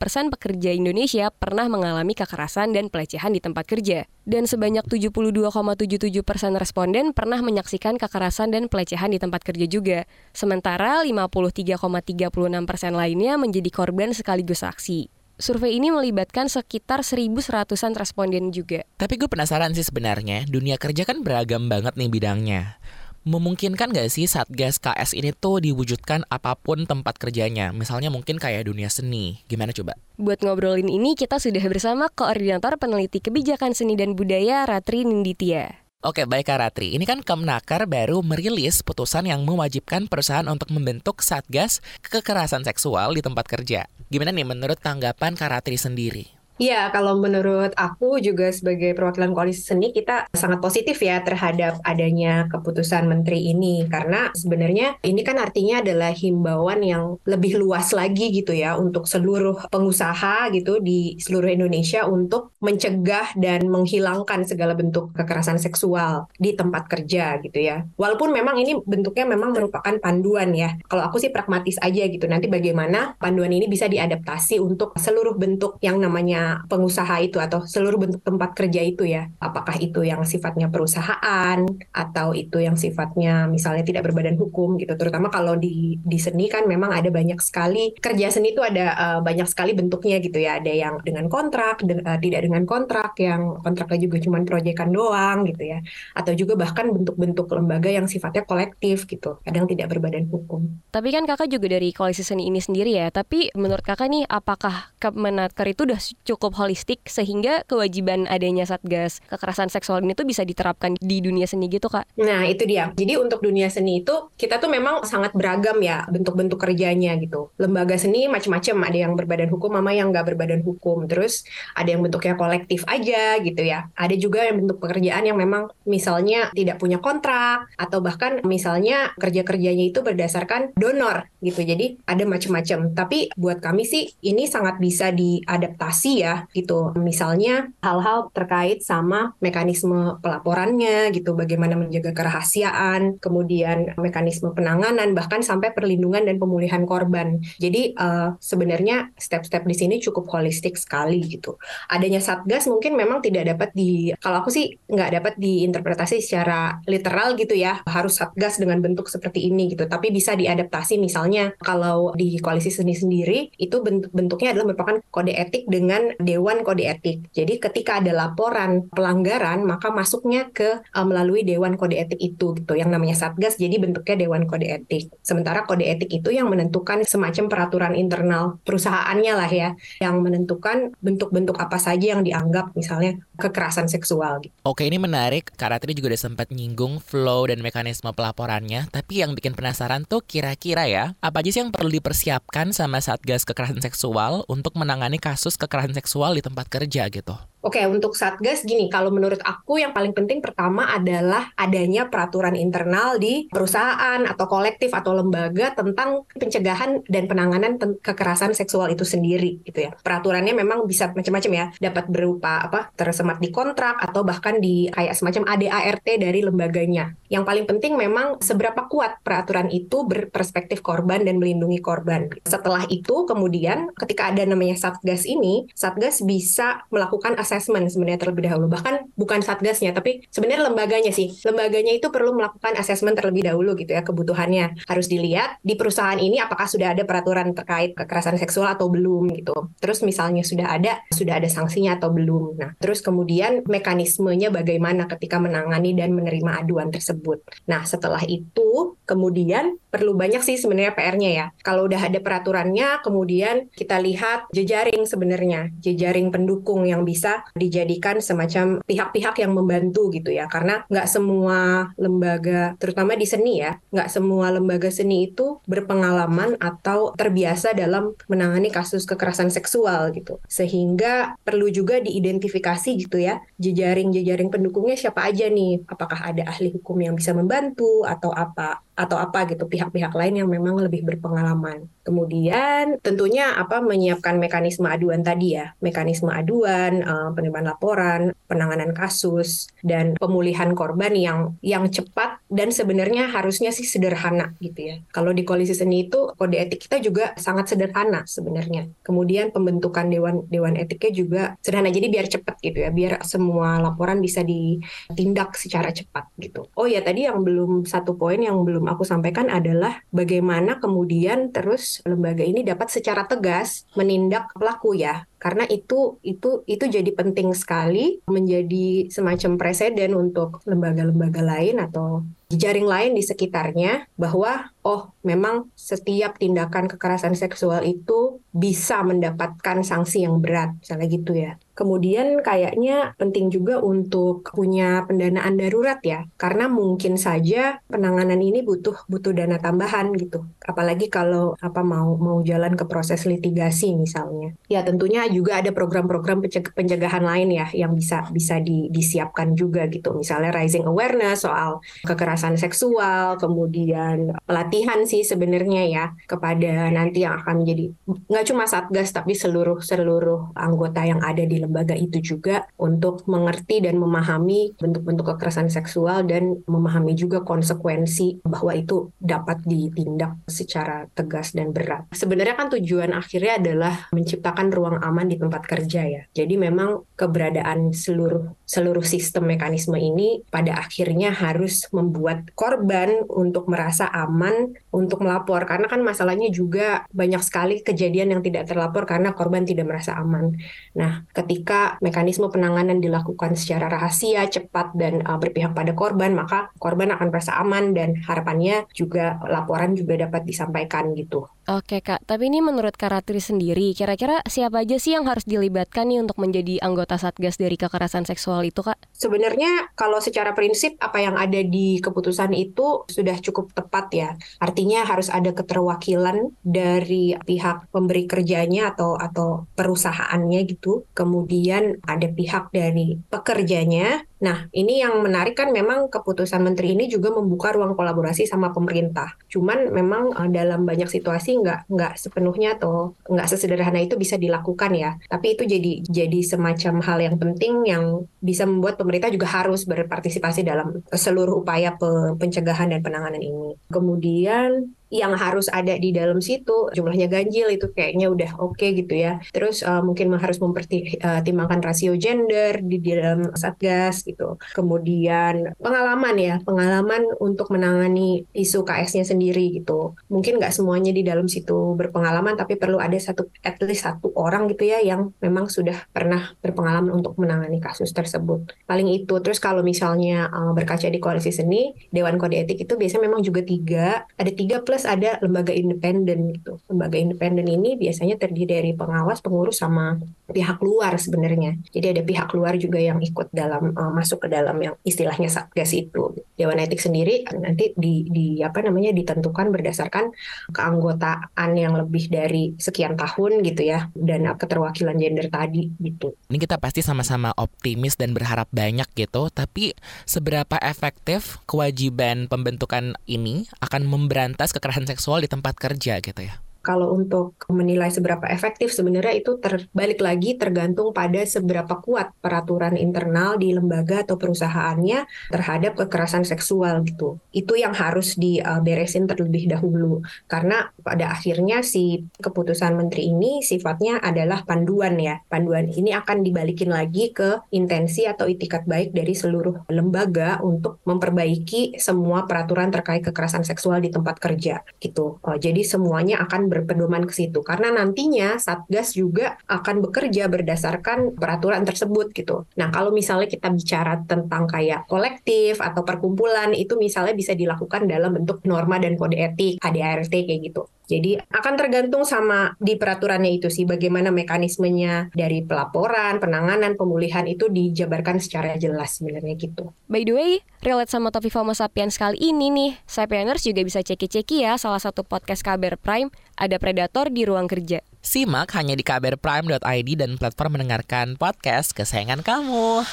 persen 0.00 0.32
pekerja 0.32 0.72
Indonesia 0.72 1.28
pernah 1.28 1.68
mengalami 1.68 2.16
kekerasan 2.16 2.72
dan 2.72 2.88
pelecehan 2.88 3.36
di 3.36 3.44
tempat 3.44 3.68
kerja. 3.68 4.08
Dan 4.24 4.48
sebanyak 4.48 4.88
72,77 4.88 6.00
persen 6.24 6.56
responden 6.56 7.12
pernah 7.12 7.44
menyaksikan 7.44 8.00
kekerasan 8.00 8.56
dan 8.56 8.72
pelecehan 8.72 9.12
di 9.12 9.20
tempat 9.20 9.44
kerja 9.44 9.68
juga. 9.68 10.08
Sementara 10.32 11.04
53,36 11.04 12.64
persen 12.64 12.96
lainnya 12.96 13.36
menjadi 13.36 13.68
korban 13.68 14.16
sekaligus 14.16 14.64
saksi. 14.64 15.12
Survei 15.36 15.76
ini 15.76 15.92
melibatkan 15.92 16.48
sekitar 16.48 17.04
1.100-an 17.04 17.92
responden 18.00 18.48
juga. 18.48 18.88
Tapi 18.96 19.20
gue 19.20 19.28
penasaran 19.28 19.76
sih 19.76 19.84
sebenarnya, 19.84 20.48
dunia 20.48 20.80
kerja 20.80 21.04
kan 21.04 21.20
beragam 21.20 21.68
banget 21.68 22.00
nih 22.00 22.08
bidangnya 22.08 22.80
memungkinkan 23.24 23.90
gak 23.90 24.12
sih 24.12 24.28
Satgas 24.28 24.76
KS 24.76 25.16
ini 25.16 25.32
tuh 25.32 25.64
diwujudkan 25.64 26.28
apa 26.28 26.54
pun 26.54 26.84
tempat 26.84 27.16
kerjanya? 27.16 27.72
Misalnya 27.72 28.12
mungkin 28.12 28.36
kayak 28.36 28.68
dunia 28.68 28.92
seni. 28.92 29.42
Gimana 29.48 29.72
coba? 29.72 29.96
Buat 30.20 30.44
ngobrolin 30.44 30.86
ini, 30.92 31.16
kita 31.16 31.40
sudah 31.40 31.64
bersama 31.66 32.12
Koordinator 32.12 32.76
Peneliti 32.76 33.18
Kebijakan 33.18 33.72
Seni 33.72 33.96
dan 33.96 34.14
Budaya 34.14 34.68
Ratri 34.68 35.02
Ninditya. 35.02 35.84
Oke, 36.04 36.28
baik 36.28 36.52
Kak 36.52 36.60
Ratri. 36.60 36.92
Ini 36.92 37.08
kan 37.08 37.24
Kemnaker 37.24 37.88
baru 37.88 38.20
merilis 38.20 38.84
putusan 38.84 39.24
yang 39.24 39.40
mewajibkan 39.48 40.04
perusahaan 40.04 40.44
untuk 40.52 40.68
membentuk 40.68 41.24
Satgas 41.24 41.80
kekerasan 42.04 42.60
seksual 42.60 43.16
di 43.16 43.24
tempat 43.24 43.48
kerja. 43.48 43.88
Gimana 44.12 44.36
nih 44.36 44.44
menurut 44.44 44.76
tanggapan 44.84 45.32
Kak 45.32 45.48
Ratri 45.48 45.80
sendiri? 45.80 46.43
Iya, 46.54 46.94
kalau 46.94 47.18
menurut 47.18 47.74
aku 47.74 48.22
juga 48.22 48.54
sebagai 48.54 48.94
perwakilan 48.94 49.34
koalisi 49.34 49.66
seni 49.66 49.90
kita 49.90 50.30
sangat 50.30 50.62
positif 50.62 51.02
ya 51.02 51.18
terhadap 51.26 51.82
adanya 51.82 52.46
keputusan 52.46 53.10
menteri 53.10 53.50
ini 53.50 53.90
karena 53.90 54.30
sebenarnya 54.38 55.02
ini 55.02 55.26
kan 55.26 55.42
artinya 55.42 55.82
adalah 55.82 56.14
himbauan 56.14 56.86
yang 56.86 57.18
lebih 57.26 57.58
luas 57.58 57.90
lagi 57.90 58.30
gitu 58.30 58.54
ya 58.54 58.78
untuk 58.78 59.10
seluruh 59.10 59.66
pengusaha 59.66 60.54
gitu 60.54 60.78
di 60.78 61.18
seluruh 61.18 61.50
Indonesia 61.50 62.06
untuk 62.06 62.54
mencegah 62.62 63.34
dan 63.34 63.66
menghilangkan 63.66 64.46
segala 64.46 64.78
bentuk 64.78 65.10
kekerasan 65.10 65.58
seksual 65.58 66.30
di 66.38 66.54
tempat 66.54 66.86
kerja 66.86 67.42
gitu 67.42 67.58
ya. 67.58 67.82
Walaupun 67.98 68.30
memang 68.30 68.62
ini 68.62 68.78
bentuknya 68.78 69.26
memang 69.26 69.58
merupakan 69.58 69.98
panduan 69.98 70.54
ya. 70.54 70.78
Kalau 70.86 71.02
aku 71.02 71.18
sih 71.18 71.34
pragmatis 71.34 71.82
aja 71.82 72.06
gitu. 72.06 72.30
Nanti 72.30 72.46
bagaimana 72.46 73.18
panduan 73.18 73.50
ini 73.50 73.66
bisa 73.66 73.90
diadaptasi 73.90 74.62
untuk 74.62 74.94
seluruh 74.94 75.34
bentuk 75.34 75.82
yang 75.82 75.98
namanya 75.98 76.43
pengusaha 76.66 77.16
itu 77.22 77.38
atau 77.38 77.62
seluruh 77.64 77.98
bentuk 78.00 78.22
tempat 78.24 78.56
kerja 78.56 78.80
itu 78.82 79.04
ya. 79.04 79.28
Apakah 79.38 79.76
itu 79.78 80.02
yang 80.02 80.22
sifatnya 80.24 80.68
perusahaan 80.68 81.58
atau 81.90 82.32
itu 82.32 82.58
yang 82.60 82.74
sifatnya 82.78 83.46
misalnya 83.50 83.84
tidak 83.84 84.08
berbadan 84.08 84.36
hukum 84.38 84.76
gitu. 84.80 84.94
Terutama 84.96 85.28
kalau 85.28 85.54
di 85.58 85.98
di 86.00 86.18
seni 86.18 86.46
kan 86.48 86.64
memang 86.66 86.92
ada 86.92 87.08
banyak 87.08 87.38
sekali 87.40 87.94
kerja 87.98 88.30
seni 88.30 88.52
itu 88.52 88.62
ada 88.62 88.86
uh, 88.94 89.20
banyak 89.20 89.46
sekali 89.48 89.72
bentuknya 89.76 90.18
gitu 90.20 90.38
ya. 90.40 90.58
Ada 90.62 90.72
yang 90.72 90.94
dengan 91.02 91.26
kontrak, 91.28 91.82
de 91.82 92.00
uh, 92.00 92.18
tidak 92.20 92.40
dengan 92.46 92.62
kontrak, 92.64 93.16
yang 93.20 93.60
kontraknya 93.60 93.98
juga 94.08 94.16
cuma 94.22 94.38
proyekan 94.44 94.90
doang 94.90 95.48
gitu 95.48 95.62
ya. 95.64 95.78
Atau 96.14 96.36
juga 96.38 96.54
bahkan 96.54 96.90
bentuk-bentuk 96.90 97.50
lembaga 97.50 97.90
yang 97.90 98.06
sifatnya 98.06 98.46
kolektif 98.46 99.08
gitu. 99.08 99.40
Kadang 99.42 99.66
tidak 99.70 99.90
berbadan 99.90 100.26
hukum. 100.30 100.80
Tapi 100.90 101.08
kan 101.10 101.24
kakak 101.26 101.48
juga 101.50 101.78
dari 101.78 101.90
koalisi 101.90 102.22
seni 102.22 102.46
ini 102.48 102.60
sendiri 102.62 102.94
ya. 102.94 103.08
Tapi 103.10 103.54
menurut 103.56 103.82
kakak 103.82 104.08
nih 104.10 104.24
apakah 104.28 104.94
Kemenaker 104.98 105.66
itu 105.68 105.84
udah 105.84 106.00
cukup 106.34 106.58
holistik 106.58 107.06
sehingga 107.06 107.62
kewajiban 107.70 108.26
adanya 108.26 108.66
satgas 108.66 109.22
kekerasan 109.30 109.70
seksual 109.70 110.02
ini 110.02 110.18
tuh 110.18 110.26
bisa 110.26 110.42
diterapkan 110.42 110.98
di 110.98 111.22
dunia 111.22 111.46
seni 111.46 111.70
gitu 111.70 111.86
kak? 111.86 112.10
Nah 112.18 112.42
itu 112.50 112.66
dia. 112.66 112.90
Jadi 112.90 113.14
untuk 113.14 113.38
dunia 113.38 113.70
seni 113.70 114.02
itu 114.02 114.34
kita 114.34 114.58
tuh 114.58 114.66
memang 114.66 115.06
sangat 115.06 115.30
beragam 115.38 115.78
ya 115.78 116.02
bentuk-bentuk 116.10 116.58
kerjanya 116.58 117.14
gitu. 117.22 117.54
Lembaga 117.60 117.94
seni 117.94 118.26
macam-macam. 118.26 118.76
Ada 118.90 118.98
yang 119.06 119.12
berbadan 119.14 119.48
hukum, 119.54 119.70
mama 119.78 119.94
yang 119.94 120.10
nggak 120.10 120.34
berbadan 120.34 120.60
hukum. 120.66 121.06
Terus 121.06 121.46
ada 121.78 121.86
yang 121.86 122.02
bentuknya 122.02 122.34
kolektif 122.34 122.82
aja 122.90 123.38
gitu 123.38 123.62
ya. 123.62 123.86
Ada 123.94 124.18
juga 124.18 124.42
yang 124.42 124.64
bentuk 124.64 124.82
pekerjaan 124.82 125.22
yang 125.22 125.38
memang 125.38 125.70
misalnya 125.86 126.50
tidak 126.50 126.82
punya 126.82 126.98
kontrak 126.98 127.70
atau 127.78 128.02
bahkan 128.02 128.42
misalnya 128.42 129.14
kerja-kerjanya 129.20 129.94
itu 129.94 130.02
berdasarkan 130.02 130.74
donor 130.74 131.30
gitu. 131.44 131.62
Jadi 131.62 132.02
ada 132.08 132.24
macam-macam. 132.26 132.96
Tapi 132.96 133.30
buat 133.36 133.60
kami 133.60 133.84
sih 133.84 134.10
ini 134.24 134.48
sangat 134.48 134.80
bisa 134.80 135.12
diadaptasi 135.12 136.12
ya 136.23 136.23
gitu. 136.56 136.94
Misalnya 136.96 137.70
hal-hal 137.84 138.30
terkait 138.32 138.80
sama 138.80 139.36
mekanisme 139.38 140.18
pelaporannya 140.20 141.12
gitu, 141.12 141.36
bagaimana 141.36 141.76
menjaga 141.76 142.16
kerahasiaan, 142.16 143.20
kemudian 143.20 143.94
mekanisme 144.00 144.50
penanganan, 144.56 145.12
bahkan 145.12 145.44
sampai 145.44 145.76
perlindungan 145.76 146.24
dan 146.24 146.40
pemulihan 146.40 146.82
korban. 146.88 147.42
Jadi 147.60 147.92
uh, 147.98 148.36
sebenarnya 148.40 149.12
step-step 149.18 149.66
di 149.68 149.76
sini 149.76 149.94
cukup 150.00 150.30
holistik 150.32 150.80
sekali 150.80 151.20
gitu. 151.24 151.60
Adanya 151.90 152.22
satgas 152.22 152.66
mungkin 152.70 152.96
memang 152.96 153.20
tidak 153.20 153.54
dapat 153.54 153.70
di, 153.76 154.14
kalau 154.22 154.40
aku 154.40 154.50
sih 154.50 154.74
nggak 154.88 155.10
dapat 155.20 155.34
diinterpretasi 155.36 156.22
secara 156.22 156.78
literal 156.88 157.36
gitu 157.36 157.52
ya, 157.52 157.82
harus 157.84 158.18
satgas 158.18 158.56
dengan 158.56 158.80
bentuk 158.80 159.10
seperti 159.10 159.50
ini 159.50 159.74
gitu. 159.74 159.84
Tapi 159.84 160.14
bisa 160.14 160.38
diadaptasi 160.38 160.96
misalnya 160.96 161.52
kalau 161.60 162.14
di 162.14 162.38
koalisi 162.38 162.70
seni 162.70 162.94
sendiri 162.94 163.50
itu 163.58 163.76
bentuk 163.82 164.14
bentuknya 164.14 164.54
adalah 164.54 164.72
merupakan 164.72 164.96
kode 165.10 165.34
etik 165.34 165.66
dengan 165.66 166.13
Dewan 166.22 166.62
Kode 166.62 166.86
Etik. 166.86 167.28
Jadi 167.34 167.58
ketika 167.58 167.98
ada 168.00 168.12
laporan 168.14 168.88
pelanggaran, 168.88 169.66
maka 169.66 169.90
masuknya 169.90 170.48
ke 170.54 170.80
uh, 170.80 171.06
melalui 171.06 171.42
Dewan 171.42 171.76
Kode 171.76 171.98
Etik 171.98 172.20
itu 172.22 172.54
gitu, 172.56 172.72
yang 172.78 172.88
namanya 172.88 173.18
Satgas. 173.18 173.58
Jadi 173.58 173.76
bentuknya 173.82 174.26
Dewan 174.26 174.46
Kode 174.46 174.70
Etik. 174.70 175.10
Sementara 175.20 175.66
kode 175.66 175.84
etik 175.84 176.10
itu 176.12 176.30
yang 176.30 176.46
menentukan 176.46 177.02
semacam 177.02 177.44
peraturan 177.50 177.94
internal 177.98 178.62
perusahaannya 178.62 179.32
lah 179.34 179.50
ya, 179.50 179.68
yang 179.98 180.22
menentukan 180.22 180.94
bentuk-bentuk 181.02 181.58
apa 181.58 181.76
saja 181.80 182.14
yang 182.14 182.22
dianggap 182.22 182.70
misalnya 182.78 183.18
kekerasan 183.40 183.90
seksual. 183.90 184.38
Gitu. 184.44 184.53
Oke, 184.64 184.88
ini 184.88 184.96
menarik. 184.96 185.52
Kak 185.60 185.76
Ratri 185.76 185.92
juga 185.92 186.16
udah 186.16 186.22
sempat 186.24 186.48
nyinggung 186.48 186.96
flow 186.96 187.52
dan 187.52 187.60
mekanisme 187.60 188.08
pelaporannya. 188.16 188.88
Tapi 188.88 189.20
yang 189.20 189.36
bikin 189.36 189.52
penasaran 189.52 190.08
tuh 190.08 190.24
kira-kira 190.24 190.88
ya, 190.88 191.12
apa 191.20 191.44
aja 191.44 191.52
sih 191.52 191.60
yang 191.60 191.68
perlu 191.68 191.92
dipersiapkan 191.92 192.72
sama 192.72 193.04
Satgas 193.04 193.44
Kekerasan 193.44 193.84
Seksual 193.84 194.48
untuk 194.48 194.72
menangani 194.80 195.20
kasus 195.20 195.60
kekerasan 195.60 195.92
seksual 195.92 196.32
di 196.32 196.40
tempat 196.40 196.72
kerja 196.72 197.12
gitu? 197.12 197.36
Oke, 197.64 197.80
untuk 197.88 198.12
Satgas 198.12 198.60
gini, 198.68 198.92
kalau 198.92 199.08
menurut 199.08 199.40
aku 199.40 199.80
yang 199.80 199.96
paling 199.96 200.12
penting 200.12 200.44
pertama 200.44 200.84
adalah 200.92 201.48
adanya 201.56 202.12
peraturan 202.12 202.52
internal 202.60 203.16
di 203.16 203.48
perusahaan 203.48 204.20
atau 204.20 204.44
kolektif 204.44 204.92
atau 204.92 205.16
lembaga 205.16 205.72
tentang 205.72 206.28
pencegahan 206.36 207.00
dan 207.08 207.24
penanganan 207.24 207.80
kekerasan 208.04 208.52
seksual 208.52 208.92
itu 208.92 209.08
sendiri 209.08 209.64
gitu 209.64 209.88
ya. 209.88 209.96
Peraturannya 209.96 210.52
memang 210.52 210.84
bisa 210.84 211.08
macam-macam 211.16 211.52
ya, 211.56 211.66
dapat 211.80 212.04
berupa 212.12 212.68
apa 212.68 212.92
tersemat 212.92 213.40
di 213.40 213.48
kontrak 213.48 213.96
atau 213.96 214.28
bahkan 214.28 214.60
di 214.60 214.92
kayak 214.92 215.16
semacam 215.16 215.56
ADART 215.56 216.04
dari 216.20 216.44
lembaganya. 216.44 217.16
Yang 217.32 217.48
paling 217.48 217.64
penting 217.64 217.96
memang 217.96 218.44
seberapa 218.44 218.84
kuat 218.92 219.24
peraturan 219.24 219.72
itu 219.72 220.04
berperspektif 220.04 220.84
korban 220.84 221.24
dan 221.24 221.40
melindungi 221.40 221.80
korban. 221.80 222.28
Setelah 222.44 222.84
itu 222.92 223.24
kemudian 223.24 223.88
ketika 223.96 224.28
ada 224.28 224.44
namanya 224.44 224.76
Satgas 224.76 225.24
ini, 225.24 225.64
Satgas 225.72 226.20
bisa 226.20 226.84
melakukan 226.92 227.40
assessment 227.54 227.86
sebenarnya 227.86 228.18
terlebih 228.18 228.50
dahulu. 228.50 228.66
Bahkan 228.66 229.14
bukan 229.14 229.38
satgasnya, 229.46 229.94
tapi 229.94 230.26
sebenarnya 230.34 230.66
lembaganya 230.66 231.14
sih. 231.14 231.30
Lembaganya 231.46 231.94
itu 231.94 232.10
perlu 232.10 232.34
melakukan 232.34 232.74
assessment 232.74 233.14
terlebih 233.14 233.46
dahulu 233.46 233.78
gitu 233.78 233.94
ya 233.94 234.02
kebutuhannya. 234.02 234.82
Harus 234.90 235.06
dilihat 235.06 235.62
di 235.62 235.78
perusahaan 235.78 236.18
ini 236.18 236.42
apakah 236.42 236.66
sudah 236.66 236.90
ada 236.90 237.06
peraturan 237.06 237.54
terkait 237.54 237.94
kekerasan 237.94 238.34
seksual 238.42 238.74
atau 238.74 238.90
belum 238.90 239.30
gitu. 239.38 239.54
Terus 239.78 240.02
misalnya 240.02 240.42
sudah 240.42 240.74
ada, 240.74 240.98
sudah 241.14 241.38
ada 241.38 241.46
sanksinya 241.46 241.94
atau 241.94 242.10
belum. 242.10 242.58
Nah, 242.58 242.70
terus 242.82 242.98
kemudian 242.98 243.62
mekanismenya 243.70 244.50
bagaimana 244.50 245.06
ketika 245.06 245.38
menangani 245.38 245.94
dan 245.94 246.10
menerima 246.10 246.66
aduan 246.66 246.90
tersebut. 246.90 247.46
Nah, 247.70 247.86
setelah 247.86 248.20
itu 248.26 248.98
kemudian 249.06 249.78
perlu 249.94 250.18
banyak 250.18 250.42
sih 250.42 250.58
sebenarnya 250.58 250.98
PR-nya 250.98 251.30
ya. 251.30 251.46
Kalau 251.62 251.86
udah 251.86 252.10
ada 252.10 252.18
peraturannya, 252.18 252.98
kemudian 253.06 253.70
kita 253.70 254.02
lihat 254.02 254.50
jejaring 254.50 255.06
sebenarnya, 255.06 255.70
jejaring 255.78 256.34
pendukung 256.34 256.82
yang 256.82 257.06
bisa 257.06 257.46
dijadikan 257.54 258.18
semacam 258.18 258.82
pihak-pihak 258.82 259.38
yang 259.38 259.54
membantu 259.54 260.10
gitu 260.10 260.34
ya. 260.34 260.50
Karena 260.50 260.82
nggak 260.90 261.06
semua 261.06 261.90
lembaga, 261.94 262.74
terutama 262.82 263.14
di 263.14 263.22
seni 263.30 263.62
ya, 263.62 263.78
nggak 263.94 264.10
semua 264.10 264.50
lembaga 264.50 264.90
seni 264.90 265.30
itu 265.30 265.62
berpengalaman 265.70 266.58
atau 266.58 267.14
terbiasa 267.14 267.72
dalam 267.78 268.18
menangani 268.26 268.74
kasus 268.74 269.06
kekerasan 269.06 269.54
seksual 269.54 270.10
gitu. 270.10 270.42
Sehingga 270.50 271.38
perlu 271.46 271.70
juga 271.70 272.02
diidentifikasi 272.02 272.90
gitu 272.98 273.22
ya, 273.22 273.38
jejaring-jejaring 273.62 274.50
pendukungnya 274.50 274.98
siapa 274.98 275.30
aja 275.30 275.46
nih? 275.46 275.86
Apakah 275.86 276.34
ada 276.34 276.42
ahli 276.50 276.74
hukum 276.74 276.98
yang 276.98 277.14
bisa 277.14 277.30
membantu 277.30 278.02
atau 278.02 278.34
apa? 278.34 278.83
Atau 278.94 279.18
apa 279.18 279.46
gitu 279.50 279.66
pihak-pihak 279.66 280.14
lain 280.14 280.44
yang 280.44 280.48
memang 280.48 280.78
lebih 280.78 281.02
berpengalaman. 281.02 281.90
Kemudian 282.06 283.00
tentunya 283.02 283.56
apa 283.58 283.82
menyiapkan 283.82 284.38
mekanisme 284.38 284.86
aduan 284.86 285.26
tadi 285.26 285.58
ya, 285.58 285.74
mekanisme 285.82 286.30
aduan, 286.30 287.02
uh, 287.02 287.30
penerimaan 287.34 287.66
laporan, 287.66 288.22
penanganan 288.46 288.92
kasus 288.94 289.72
dan 289.82 290.14
pemulihan 290.20 290.76
korban 290.76 291.16
yang 291.16 291.56
yang 291.64 291.88
cepat 291.88 292.38
dan 292.52 292.70
sebenarnya 292.70 293.32
harusnya 293.32 293.74
sih 293.74 293.88
sederhana 293.88 294.54
gitu 294.62 294.94
ya. 294.94 294.96
Kalau 295.10 295.34
di 295.34 295.42
koalisi 295.42 295.74
seni 295.74 296.06
itu 296.06 296.30
kode 296.36 296.54
etik 296.60 296.86
kita 296.86 297.00
juga 297.00 297.32
sangat 297.40 297.74
sederhana 297.74 298.22
sebenarnya. 298.28 298.86
Kemudian 299.02 299.50
pembentukan 299.50 300.06
dewan 300.06 300.44
dewan 300.52 300.76
etiknya 300.76 301.10
juga 301.10 301.42
sederhana 301.64 301.90
jadi 301.90 302.06
biar 302.12 302.26
cepat 302.28 302.56
gitu 302.60 302.78
ya, 302.84 302.92
biar 302.92 303.24
semua 303.24 303.80
laporan 303.80 304.20
bisa 304.20 304.44
ditindak 304.44 305.56
secara 305.56 305.90
cepat 305.90 306.30
gitu. 306.36 306.68
Oh 306.76 306.84
ya 306.84 307.00
tadi 307.00 307.26
yang 307.26 307.40
belum 307.42 307.88
satu 307.88 308.14
poin 308.14 308.38
yang 308.38 308.60
belum 308.60 308.83
aku 308.88 309.06
sampaikan 309.06 309.48
adalah 309.52 310.02
bagaimana 310.10 310.82
kemudian 310.82 311.52
terus 311.54 312.02
lembaga 312.04 312.42
ini 312.42 312.66
dapat 312.66 312.90
secara 312.90 313.24
tegas 313.28 313.88
menindak 313.94 314.50
pelaku 314.56 314.96
ya. 314.98 315.24
Karena 315.38 315.68
itu 315.68 316.16
itu 316.24 316.64
itu 316.64 316.84
jadi 316.88 317.10
penting 317.12 317.52
sekali 317.52 318.24
menjadi 318.24 319.12
semacam 319.12 319.60
presiden 319.60 320.16
untuk 320.16 320.64
lembaga-lembaga 320.64 321.44
lain 321.44 321.80
atau 321.84 322.24
jaring 322.48 322.88
lain 322.88 323.12
di 323.16 323.22
sekitarnya 323.24 324.08
bahwa 324.16 324.73
oh 324.84 325.16
memang 325.24 325.72
setiap 325.72 326.36
tindakan 326.36 326.84
kekerasan 326.92 327.32
seksual 327.32 327.80
itu 327.88 328.44
bisa 328.52 329.00
mendapatkan 329.00 329.80
sanksi 329.80 330.28
yang 330.28 330.38
berat 330.44 330.76
misalnya 330.78 331.08
gitu 331.08 331.32
ya. 331.34 331.52
Kemudian 331.74 332.38
kayaknya 332.44 333.18
penting 333.18 333.50
juga 333.50 333.82
untuk 333.82 334.46
punya 334.54 335.02
pendanaan 335.10 335.58
darurat 335.58 335.98
ya 336.06 336.22
karena 336.38 336.70
mungkin 336.70 337.18
saja 337.18 337.82
penanganan 337.90 338.38
ini 338.38 338.62
butuh 338.62 339.08
butuh 339.10 339.34
dana 339.34 339.58
tambahan 339.58 340.14
gitu. 340.14 340.46
Apalagi 340.62 341.10
kalau 341.10 341.58
apa 341.58 341.82
mau 341.82 342.14
mau 342.14 342.38
jalan 342.46 342.78
ke 342.78 342.86
proses 342.86 343.26
litigasi 343.26 343.96
misalnya. 343.98 344.54
Ya 344.70 344.86
tentunya 344.86 345.26
juga 345.26 345.58
ada 345.58 345.74
program-program 345.74 346.46
pencegahan 346.76 347.24
lain 347.24 347.50
ya 347.50 347.66
yang 347.74 347.96
bisa 347.96 348.28
bisa 348.30 348.62
di, 348.62 348.86
disiapkan 348.92 349.56
juga 349.58 349.90
gitu. 349.90 350.14
Misalnya 350.14 350.54
raising 350.54 350.86
awareness 350.86 351.42
soal 351.42 351.82
kekerasan 352.06 352.54
seksual, 352.54 353.34
kemudian 353.40 354.36
pelatihan 354.46 354.73
sih 355.06 355.22
sebenarnya 355.22 355.82
ya 355.86 356.04
kepada 356.26 356.90
nanti 356.90 357.22
yang 357.22 357.38
akan 357.38 357.62
menjadi 357.62 357.94
nggak 358.26 358.44
cuma 358.50 358.64
satgas 358.66 359.14
tapi 359.14 359.36
seluruh 359.36 359.78
seluruh 359.78 360.56
anggota 360.58 361.04
yang 361.06 361.22
ada 361.22 361.44
di 361.44 361.60
lembaga 361.60 361.94
itu 361.94 362.18
juga 362.18 362.66
untuk 362.80 363.22
mengerti 363.30 363.84
dan 363.84 364.00
memahami 364.00 364.74
bentuk-bentuk 364.80 365.36
kekerasan 365.36 365.68
seksual 365.68 366.24
dan 366.24 366.64
memahami 366.64 367.12
juga 367.14 367.44
konsekuensi 367.44 368.42
bahwa 368.42 368.72
itu 368.72 369.12
dapat 369.20 369.60
ditindak 369.68 370.40
secara 370.48 371.06
tegas 371.12 371.52
dan 371.52 371.74
berat. 371.74 372.08
Sebenarnya 372.14 372.56
kan 372.56 372.72
tujuan 372.72 373.12
akhirnya 373.12 373.60
adalah 373.60 373.94
menciptakan 374.14 374.72
ruang 374.72 374.96
aman 375.04 375.28
di 375.28 375.36
tempat 375.36 375.62
kerja 375.68 376.02
ya. 376.06 376.22
Jadi 376.32 376.54
memang 376.56 377.04
keberadaan 377.18 377.92
seluruh 377.92 378.56
seluruh 378.64 379.04
sistem 379.04 379.50
mekanisme 379.50 379.98
ini 379.98 380.40
pada 380.48 380.80
akhirnya 380.80 381.34
harus 381.34 381.84
membuat 381.92 382.48
korban 382.56 383.26
untuk 383.28 383.68
merasa 383.68 384.08
aman 384.08 384.63
untuk 384.94 385.24
melapor 385.24 385.64
karena 385.66 385.86
kan 385.90 386.00
masalahnya 386.00 386.48
juga 386.48 387.04
banyak 387.10 387.42
sekali 387.42 387.80
kejadian 387.82 388.38
yang 388.38 388.42
tidak 388.44 388.70
terlapor 388.70 389.04
karena 389.04 389.34
korban 389.34 389.66
tidak 389.66 389.90
merasa 389.90 390.16
aman. 390.16 390.54
Nah, 390.94 391.26
ketika 391.34 391.98
mekanisme 392.00 392.46
penanganan 392.48 393.02
dilakukan 393.02 393.58
secara 393.58 393.90
rahasia, 393.90 394.46
cepat 394.46 394.94
dan 394.94 395.24
uh, 395.24 395.38
berpihak 395.40 395.74
pada 395.74 395.92
korban, 395.92 396.32
maka 396.34 396.70
korban 396.78 397.10
akan 397.14 397.28
merasa 397.32 397.58
aman 397.58 397.96
dan 397.96 398.18
harapannya 398.22 398.86
juga 398.94 399.40
laporan 399.46 399.98
juga 399.98 400.28
dapat 400.28 400.46
disampaikan 400.46 401.12
gitu. 401.18 401.48
Oke 401.64 402.04
kak, 402.04 402.28
tapi 402.28 402.52
ini 402.52 402.60
menurut 402.60 402.92
Kak 402.92 403.08
Ratri 403.08 403.40
sendiri, 403.40 403.96
kira-kira 403.96 404.44
siapa 404.44 404.84
aja 404.84 405.00
sih 405.00 405.16
yang 405.16 405.24
harus 405.24 405.48
dilibatkan 405.48 406.12
nih 406.12 406.20
untuk 406.20 406.36
menjadi 406.36 406.76
anggota 406.84 407.16
Satgas 407.16 407.56
dari 407.56 407.80
kekerasan 407.80 408.28
seksual 408.28 408.68
itu 408.68 408.84
kak? 408.84 409.00
Sebenarnya 409.16 409.88
kalau 409.96 410.20
secara 410.20 410.52
prinsip 410.52 411.00
apa 411.00 411.24
yang 411.24 411.40
ada 411.40 411.64
di 411.64 412.04
keputusan 412.04 412.52
itu 412.52 413.08
sudah 413.08 413.40
cukup 413.40 413.72
tepat 413.72 414.06
ya. 414.12 414.30
Artinya 414.60 415.08
harus 415.08 415.32
ada 415.32 415.56
keterwakilan 415.56 416.52
dari 416.60 417.32
pihak 417.32 417.88
pemberi 417.88 418.28
kerjanya 418.28 418.92
atau 418.92 419.16
atau 419.16 419.64
perusahaannya 419.72 420.60
gitu. 420.68 421.08
Kemudian 421.16 422.04
ada 422.04 422.28
pihak 422.28 422.76
dari 422.76 423.16
pekerjanya 423.32 424.20
Nah, 424.42 424.66
ini 424.74 424.98
yang 425.04 425.22
menarik 425.22 425.54
kan 425.54 425.70
memang 425.70 426.10
keputusan 426.10 426.58
menteri 426.64 426.98
ini 426.98 427.06
juga 427.06 427.30
membuka 427.30 427.70
ruang 427.70 427.94
kolaborasi 427.94 428.48
sama 428.48 428.74
pemerintah. 428.74 429.38
Cuman 429.46 429.94
memang 429.94 430.34
uh, 430.34 430.50
dalam 430.50 430.82
banyak 430.82 431.06
situasi 431.06 431.62
nggak 431.62 431.86
nggak 431.86 432.12
sepenuhnya 432.18 432.74
atau 432.74 433.14
nggak 433.30 433.46
sesederhana 433.46 434.02
itu 434.02 434.18
bisa 434.18 434.34
dilakukan 434.34 434.92
ya. 434.96 435.14
Tapi 435.30 435.54
itu 435.54 435.62
jadi 435.68 435.92
jadi 436.02 436.40
semacam 436.42 436.94
hal 437.04 437.18
yang 437.22 437.36
penting 437.38 437.86
yang 437.86 438.26
bisa 438.42 438.66
membuat 438.66 438.98
pemerintah 438.98 439.30
juga 439.30 439.46
harus 439.46 439.86
berpartisipasi 439.86 440.66
dalam 440.66 441.04
seluruh 441.14 441.62
upaya 441.62 441.94
pencegahan 442.36 442.90
dan 442.90 443.00
penanganan 443.00 443.40
ini. 443.40 443.78
Kemudian 443.88 444.94
yang 445.14 445.38
harus 445.38 445.70
ada 445.70 445.94
di 445.94 446.10
dalam 446.10 446.42
situ 446.42 446.90
jumlahnya 446.90 447.30
ganjil 447.30 447.70
itu 447.70 447.86
kayaknya 447.94 448.26
udah 448.34 448.50
oke 448.58 448.74
okay 448.74 448.98
gitu 448.98 449.14
ya. 449.14 449.38
Terus 449.54 449.86
uh, 449.86 450.02
mungkin 450.02 450.34
harus 450.34 450.58
mempertimbangkan 450.58 451.80
rasio 451.86 452.18
gender 452.18 452.82
di 452.82 452.98
dalam 452.98 453.54
satgas 453.54 454.26
gitu. 454.26 454.58
Kemudian 454.74 455.78
pengalaman 455.78 456.34
ya 456.34 456.54
pengalaman 456.66 457.30
untuk 457.38 457.70
menangani 457.70 458.42
isu 458.50 458.82
KS-nya 458.82 459.22
sendiri 459.22 459.78
gitu. 459.78 460.18
Mungkin 460.26 460.58
nggak 460.58 460.74
semuanya 460.74 461.14
di 461.14 461.22
dalam 461.22 461.46
situ 461.46 461.94
berpengalaman 461.94 462.58
tapi 462.58 462.74
perlu 462.74 462.98
ada 462.98 463.14
satu 463.14 463.46
at 463.62 463.78
least 463.86 464.02
satu 464.02 464.34
orang 464.34 464.66
gitu 464.74 464.90
ya 464.90 464.98
yang 464.98 465.30
memang 465.38 465.70
sudah 465.70 466.10
pernah 466.10 466.58
berpengalaman 466.58 467.14
untuk 467.14 467.38
menangani 467.38 467.78
kasus 467.78 468.10
tersebut. 468.10 468.74
Paling 468.90 469.06
itu 469.14 469.38
terus 469.38 469.62
kalau 469.62 469.86
misalnya 469.86 470.50
uh, 470.50 470.74
berkaca 470.74 471.06
di 471.06 471.22
koalisi 471.22 471.54
seni 471.54 471.94
Dewan 472.10 472.34
Kode 472.34 472.66
Etik 472.66 472.82
itu 472.82 472.98
biasanya 472.98 473.30
memang 473.30 473.46
juga 473.46 473.62
tiga 473.62 474.26
ada 474.34 474.50
tiga 474.50 474.82
plus 474.82 475.03
ada 475.08 475.40
lembaga 475.40 475.72
independen 475.74 476.54
gitu. 476.54 476.78
Lembaga 476.92 477.16
independen 477.18 477.66
ini 477.66 477.96
biasanya 477.96 478.36
terdiri 478.36 478.68
dari 478.76 478.90
pengawas, 478.92 479.40
pengurus 479.40 479.80
sama 479.80 480.20
pihak 480.44 480.78
luar 480.84 481.16
sebenarnya. 481.16 481.80
Jadi 481.90 482.06
ada 482.14 482.22
pihak 482.22 482.52
luar 482.52 482.76
juga 482.76 483.00
yang 483.00 483.18
ikut 483.24 483.50
dalam 483.50 483.96
uh, 483.96 484.12
masuk 484.12 484.44
ke 484.44 484.48
dalam 484.52 484.76
yang 484.78 484.94
istilahnya 485.02 485.48
satgas 485.48 485.90
itu. 485.96 486.36
Dewan 486.54 486.78
etik 486.78 487.00
sendiri 487.00 487.42
nanti 487.58 487.90
di, 487.98 488.28
di 488.30 488.46
apa 488.60 488.84
namanya 488.84 489.10
ditentukan 489.10 489.74
berdasarkan 489.74 490.30
keanggotaan 490.70 491.70
yang 491.74 491.98
lebih 491.98 492.30
dari 492.30 492.76
sekian 492.78 493.16
tahun 493.18 493.64
gitu 493.64 493.82
ya 493.88 494.12
dan 494.14 494.46
keterwakilan 494.54 495.16
gender 495.16 495.48
tadi 495.50 495.90
gitu. 495.98 496.36
Ini 496.52 496.58
kita 496.60 496.78
pasti 496.78 497.00
sama-sama 497.00 497.50
optimis 497.56 498.14
dan 498.20 498.36
berharap 498.36 498.68
banyak 498.70 499.08
gitu, 499.16 499.48
tapi 499.50 499.96
seberapa 500.28 500.76
efektif 500.84 501.58
kewajiban 501.64 502.46
pembentukan 502.46 503.16
ini 503.24 503.66
akan 503.80 504.04
memberantas 504.04 504.70
kekerasan 504.70 504.83
kekerasan 504.84 505.08
seksual 505.08 505.40
di 505.40 505.48
tempat 505.48 505.80
kerja 505.80 506.20
gitu 506.20 506.44
ya 506.44 506.60
kalau 506.84 507.16
untuk 507.16 507.56
menilai 507.72 508.12
seberapa 508.12 508.44
efektif 508.52 508.92
sebenarnya 508.92 509.40
itu 509.40 509.56
terbalik 509.56 510.20
lagi 510.20 510.60
tergantung 510.60 511.16
pada 511.16 511.40
seberapa 511.48 511.98
kuat 512.04 512.36
peraturan 512.44 513.00
internal 513.00 513.56
di 513.56 513.72
lembaga 513.72 514.22
atau 514.22 514.36
perusahaannya 514.36 515.24
terhadap 515.48 515.96
kekerasan 515.96 516.44
seksual 516.44 517.00
gitu. 517.08 517.40
Itu 517.50 517.74
yang 517.80 517.96
harus 517.96 518.36
diberesin 518.36 519.24
terlebih 519.24 519.72
dahulu 519.72 520.20
karena 520.44 520.92
pada 521.00 521.32
akhirnya 521.32 521.80
si 521.80 522.28
keputusan 522.38 522.92
menteri 522.94 523.32
ini 523.32 523.64
sifatnya 523.64 524.20
adalah 524.20 524.68
panduan 524.68 525.16
ya. 525.16 525.40
Panduan 525.48 525.88
ini 525.88 526.12
akan 526.12 526.44
dibalikin 526.44 526.92
lagi 526.92 527.32
ke 527.32 527.64
intensi 527.72 528.28
atau 528.28 528.44
itikat 528.44 528.84
baik 528.84 529.16
dari 529.16 529.32
seluruh 529.32 529.88
lembaga 529.88 530.60
untuk 530.60 531.00
memperbaiki 531.08 531.96
semua 531.96 532.44
peraturan 532.44 532.92
terkait 532.92 533.24
kekerasan 533.24 533.64
seksual 533.64 534.04
di 534.04 534.12
tempat 534.12 534.36
kerja 534.36 534.84
gitu. 535.00 535.40
Jadi 535.40 535.86
semuanya 535.86 536.42
akan 536.44 536.66
berpedoman 536.74 537.22
ke 537.30 537.34
situ 537.34 537.62
karena 537.62 537.94
nantinya 537.94 538.58
Satgas 538.58 539.14
juga 539.14 539.54
akan 539.70 540.02
bekerja 540.10 540.50
berdasarkan 540.50 541.38
peraturan 541.38 541.86
tersebut 541.86 542.34
gitu. 542.34 542.66
Nah, 542.74 542.90
kalau 542.90 543.14
misalnya 543.14 543.46
kita 543.46 543.70
bicara 543.70 544.18
tentang 544.26 544.66
kayak 544.66 545.06
kolektif 545.06 545.78
atau 545.78 546.02
perkumpulan 546.02 546.74
itu 546.74 546.98
misalnya 546.98 547.38
bisa 547.38 547.54
dilakukan 547.54 548.10
dalam 548.10 548.34
bentuk 548.34 548.66
norma 548.66 548.98
dan 548.98 549.14
kode 549.14 549.38
etik 549.38 549.78
ADART 549.78 550.34
kayak 550.34 550.60
gitu. 550.66 550.90
Jadi 551.04 551.36
akan 551.36 551.74
tergantung 551.76 552.24
sama 552.24 552.72
di 552.80 552.96
peraturannya 552.96 553.60
itu 553.60 553.68
sih 553.68 553.84
bagaimana 553.84 554.32
mekanismenya 554.32 555.36
dari 555.36 555.60
pelaporan, 555.60 556.40
penanganan, 556.40 556.96
pemulihan 556.96 557.44
itu 557.44 557.68
dijabarkan 557.68 558.40
secara 558.40 558.80
jelas 558.80 559.20
sebenarnya 559.20 559.52
gitu. 559.60 559.92
By 560.08 560.24
the 560.24 560.32
way, 560.32 560.50
relate 560.80 561.12
sama 561.12 561.28
topik 561.28 561.52
Homo 561.52 561.76
sapiens 561.76 562.16
kali 562.16 562.40
ini 562.40 562.72
nih, 562.72 562.92
Sapieners 563.04 563.68
juga 563.68 563.84
bisa 563.84 564.00
ceki-ceki 564.00 564.64
ya 564.64 564.80
salah 564.80 565.00
satu 565.00 565.28
podcast 565.28 565.60
Kabar 565.60 566.00
Prime, 566.00 566.32
ada 566.54 566.76
Predator 566.78 567.30
di 567.30 567.46
ruang 567.46 567.66
kerja. 567.66 568.02
Simak 568.24 568.72
hanya 568.78 568.96
di 568.96 569.04
kabarprime.id 569.04 570.08
dan 570.16 570.40
platform 570.40 570.80
mendengarkan 570.80 571.36
podcast 571.36 571.92
kesayangan 571.92 572.40
kamu. 572.40 573.04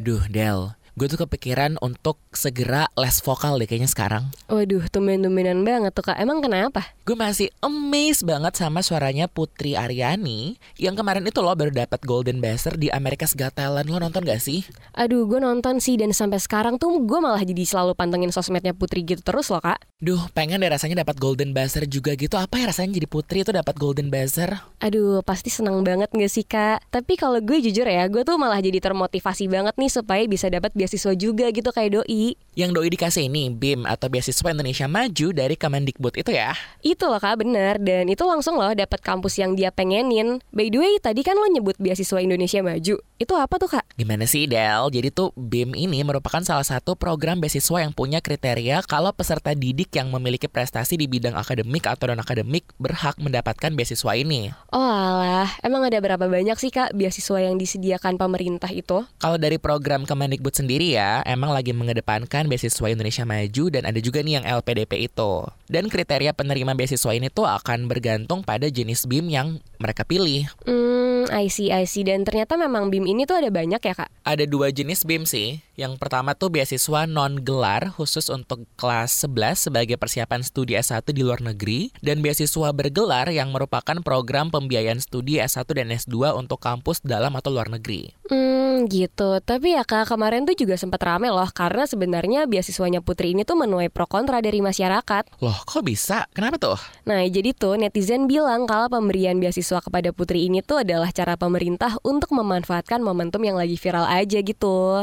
Duh, 0.00 0.24
Del, 0.32 0.72
gue 1.00 1.08
tuh 1.08 1.24
kepikiran 1.24 1.80
untuk 1.80 2.20
segera 2.28 2.84
les 2.92 3.24
vokal 3.24 3.56
deh 3.56 3.64
kayaknya 3.64 3.88
sekarang. 3.88 4.28
Waduh, 4.52 4.84
tumben-tumbenan 4.92 5.64
banget 5.64 5.96
tuh 5.96 6.04
kak. 6.04 6.20
Emang 6.20 6.44
kenapa? 6.44 6.92
Gue 7.08 7.16
masih 7.16 7.48
amazed 7.64 8.28
banget 8.28 8.60
sama 8.60 8.84
suaranya 8.84 9.24
Putri 9.24 9.80
Aryani 9.80 10.60
yang 10.76 10.92
kemarin 11.00 11.24
itu 11.24 11.40
lo 11.40 11.56
baru 11.56 11.72
dapat 11.72 12.04
Golden 12.04 12.44
Buzzer 12.44 12.76
di 12.76 12.92
America's 12.92 13.32
Got 13.32 13.56
Talent. 13.56 13.88
Lo 13.88 13.96
nonton 13.96 14.28
gak 14.28 14.44
sih? 14.44 14.68
Aduh, 14.92 15.24
gue 15.24 15.40
nonton 15.40 15.80
sih 15.80 15.96
dan 15.96 16.12
sampai 16.12 16.36
sekarang 16.36 16.76
tuh 16.76 16.92
gue 17.00 17.16
malah 17.16 17.40
jadi 17.40 17.64
selalu 17.64 17.96
pantengin 17.96 18.28
sosmednya 18.28 18.76
Putri 18.76 19.00
gitu 19.00 19.24
terus 19.24 19.48
loh 19.48 19.64
kak. 19.64 19.80
Duh, 20.04 20.20
pengen 20.36 20.60
deh 20.60 20.68
rasanya 20.68 21.00
dapat 21.00 21.16
Golden 21.16 21.56
Buzzer 21.56 21.88
juga 21.88 22.12
gitu. 22.12 22.36
Apa 22.36 22.60
ya 22.60 22.68
rasanya 22.68 23.00
jadi 23.00 23.08
Putri 23.08 23.40
itu 23.40 23.56
dapat 23.56 23.72
Golden 23.80 24.12
Buzzer? 24.12 24.52
Aduh, 24.84 25.24
pasti 25.24 25.48
senang 25.48 25.80
banget 25.80 26.12
gak 26.12 26.28
sih 26.28 26.44
kak? 26.44 26.84
Tapi 26.92 27.16
kalau 27.16 27.40
gue 27.40 27.56
jujur 27.64 27.88
ya, 27.88 28.04
gue 28.12 28.20
tuh 28.20 28.36
malah 28.36 28.60
jadi 28.60 28.84
termotivasi 28.84 29.48
banget 29.48 29.72
nih 29.80 29.88
supaya 29.88 30.28
bisa 30.28 30.52
dapat 30.52 30.76
beasiswa 30.90 31.14
juga 31.14 31.46
gitu 31.54 31.70
kayak 31.70 32.02
doi. 32.02 32.34
Yang 32.58 32.70
doi 32.74 32.88
dikasih 32.90 33.30
ini 33.30 33.46
BIM 33.46 33.86
atau 33.86 34.10
Beasiswa 34.10 34.50
Indonesia 34.50 34.90
Maju 34.90 35.26
dari 35.30 35.54
Kemendikbud 35.54 36.18
itu 36.18 36.34
ya? 36.34 36.50
Itu 36.82 37.06
loh 37.06 37.22
kak, 37.22 37.46
bener. 37.46 37.78
Dan 37.78 38.10
itu 38.10 38.26
langsung 38.26 38.58
loh 38.58 38.74
dapat 38.74 38.98
kampus 39.06 39.38
yang 39.38 39.54
dia 39.54 39.70
pengenin. 39.70 40.42
By 40.50 40.66
the 40.66 40.82
way, 40.82 40.98
tadi 40.98 41.22
kan 41.22 41.38
lo 41.38 41.46
nyebut 41.46 41.78
beasiswa 41.78 42.18
Indonesia 42.18 42.58
Maju. 42.58 42.98
Itu 43.20 43.34
apa 43.38 43.54
tuh 43.54 43.70
kak? 43.70 43.86
Gimana 43.94 44.26
sih 44.26 44.50
Del? 44.50 44.90
Jadi 44.90 45.14
tuh 45.14 45.30
BIM 45.38 45.78
ini 45.78 46.02
merupakan 46.02 46.42
salah 46.42 46.66
satu 46.66 46.98
program 46.98 47.38
beasiswa 47.38 47.86
yang 47.86 47.94
punya 47.94 48.18
kriteria 48.18 48.82
kalau 48.82 49.14
peserta 49.14 49.54
didik 49.54 49.94
yang 49.94 50.10
memiliki 50.10 50.50
prestasi 50.50 50.98
di 50.98 51.06
bidang 51.06 51.38
akademik 51.38 51.86
atau 51.86 52.10
non-akademik 52.10 52.66
berhak 52.82 53.14
mendapatkan 53.22 53.70
beasiswa 53.76 54.16
ini. 54.18 54.50
Oh 54.74 54.80
alah, 54.82 55.52
emang 55.62 55.84
ada 55.84 56.00
berapa 56.00 56.26
banyak 56.26 56.56
sih 56.56 56.72
kak 56.72 56.96
beasiswa 56.96 57.38
yang 57.44 57.60
disediakan 57.60 58.16
pemerintah 58.16 58.72
itu? 58.72 59.04
Kalau 59.20 59.36
dari 59.36 59.60
program 59.60 60.08
Kemendikbud 60.08 60.56
sendiri 60.56 60.96
ya, 60.96 61.20
emang 61.28 61.52
lagi 61.52 61.76
mengedepankan 61.76 62.39
beasiswa 62.46 62.86
Indonesia 62.88 63.26
Maju 63.26 63.64
dan 63.74 63.82
ada 63.84 63.98
juga 63.98 64.22
nih 64.22 64.40
yang 64.40 64.46
LPDP 64.46 65.10
itu. 65.10 65.44
Dan 65.66 65.90
kriteria 65.90 66.32
penerima 66.32 66.72
beasiswa 66.78 67.12
ini 67.12 67.28
tuh 67.28 67.50
akan 67.50 67.90
bergantung 67.90 68.46
pada 68.46 68.70
jenis 68.70 69.04
BIM 69.10 69.28
yang 69.28 69.58
mereka 69.82 70.06
pilih. 70.06 70.46
Hmm, 70.64 71.26
I 71.32 71.50
see, 71.50 71.74
I 71.74 71.84
see. 71.84 72.06
Dan 72.06 72.22
ternyata 72.22 72.54
memang 72.54 72.88
BIM 72.88 73.04
ini 73.10 73.26
tuh 73.26 73.42
ada 73.42 73.50
banyak 73.50 73.82
ya 73.82 73.94
kak? 73.96 74.08
Ada 74.22 74.46
dua 74.46 74.70
jenis 74.70 75.02
BIM 75.02 75.26
sih. 75.26 75.58
Yang 75.80 75.96
pertama 75.96 76.36
tuh 76.36 76.52
beasiswa 76.52 77.08
non-gelar 77.08 77.96
khusus 77.96 78.28
untuk 78.28 78.68
kelas 78.76 79.24
11 79.24 79.72
sebagai 79.72 79.96
persiapan 79.96 80.44
studi 80.44 80.76
S1 80.76 81.08
di 81.10 81.24
luar 81.24 81.40
negeri 81.40 81.88
dan 82.04 82.20
beasiswa 82.20 82.68
bergelar 82.76 83.32
yang 83.32 83.48
merupakan 83.48 83.96
program 84.04 84.52
pembiayaan 84.52 85.00
studi 85.00 85.40
S1 85.40 85.64
dan 85.72 85.88
S2 85.88 86.36
untuk 86.36 86.60
kampus 86.60 87.00
dalam 87.00 87.32
atau 87.32 87.48
luar 87.48 87.72
negeri. 87.72 88.12
Hmm, 88.28 88.86
gitu. 88.86 89.42
Tapi 89.42 89.74
ya 89.74 89.82
kak, 89.82 90.12
kemarin 90.12 90.46
tuh 90.46 90.54
juga 90.54 90.78
sempat 90.78 91.02
rame 91.02 91.32
loh 91.32 91.48
karena 91.50 91.88
sebenarnya 91.88 92.29
beasiswanya 92.46 93.02
Putri 93.02 93.34
ini 93.34 93.42
tuh 93.42 93.58
menuai 93.58 93.90
pro 93.90 94.06
kontra 94.06 94.38
dari 94.38 94.62
masyarakat. 94.62 95.42
Loh, 95.42 95.58
kok 95.66 95.82
bisa? 95.82 96.30
Kenapa 96.30 96.56
tuh? 96.60 96.78
Nah, 97.08 97.26
jadi 97.26 97.50
tuh 97.50 97.74
netizen 97.74 98.30
bilang 98.30 98.70
kalau 98.70 98.86
pemberian 98.86 99.42
beasiswa 99.42 99.82
kepada 99.82 100.14
Putri 100.14 100.46
ini 100.46 100.62
tuh 100.62 100.86
adalah 100.86 101.10
cara 101.10 101.34
pemerintah 101.34 101.98
untuk 102.06 102.30
memanfaatkan 102.36 103.02
momentum 103.02 103.42
yang 103.42 103.58
lagi 103.58 103.74
viral 103.74 104.06
aja 104.06 104.38
gitu. 104.38 105.02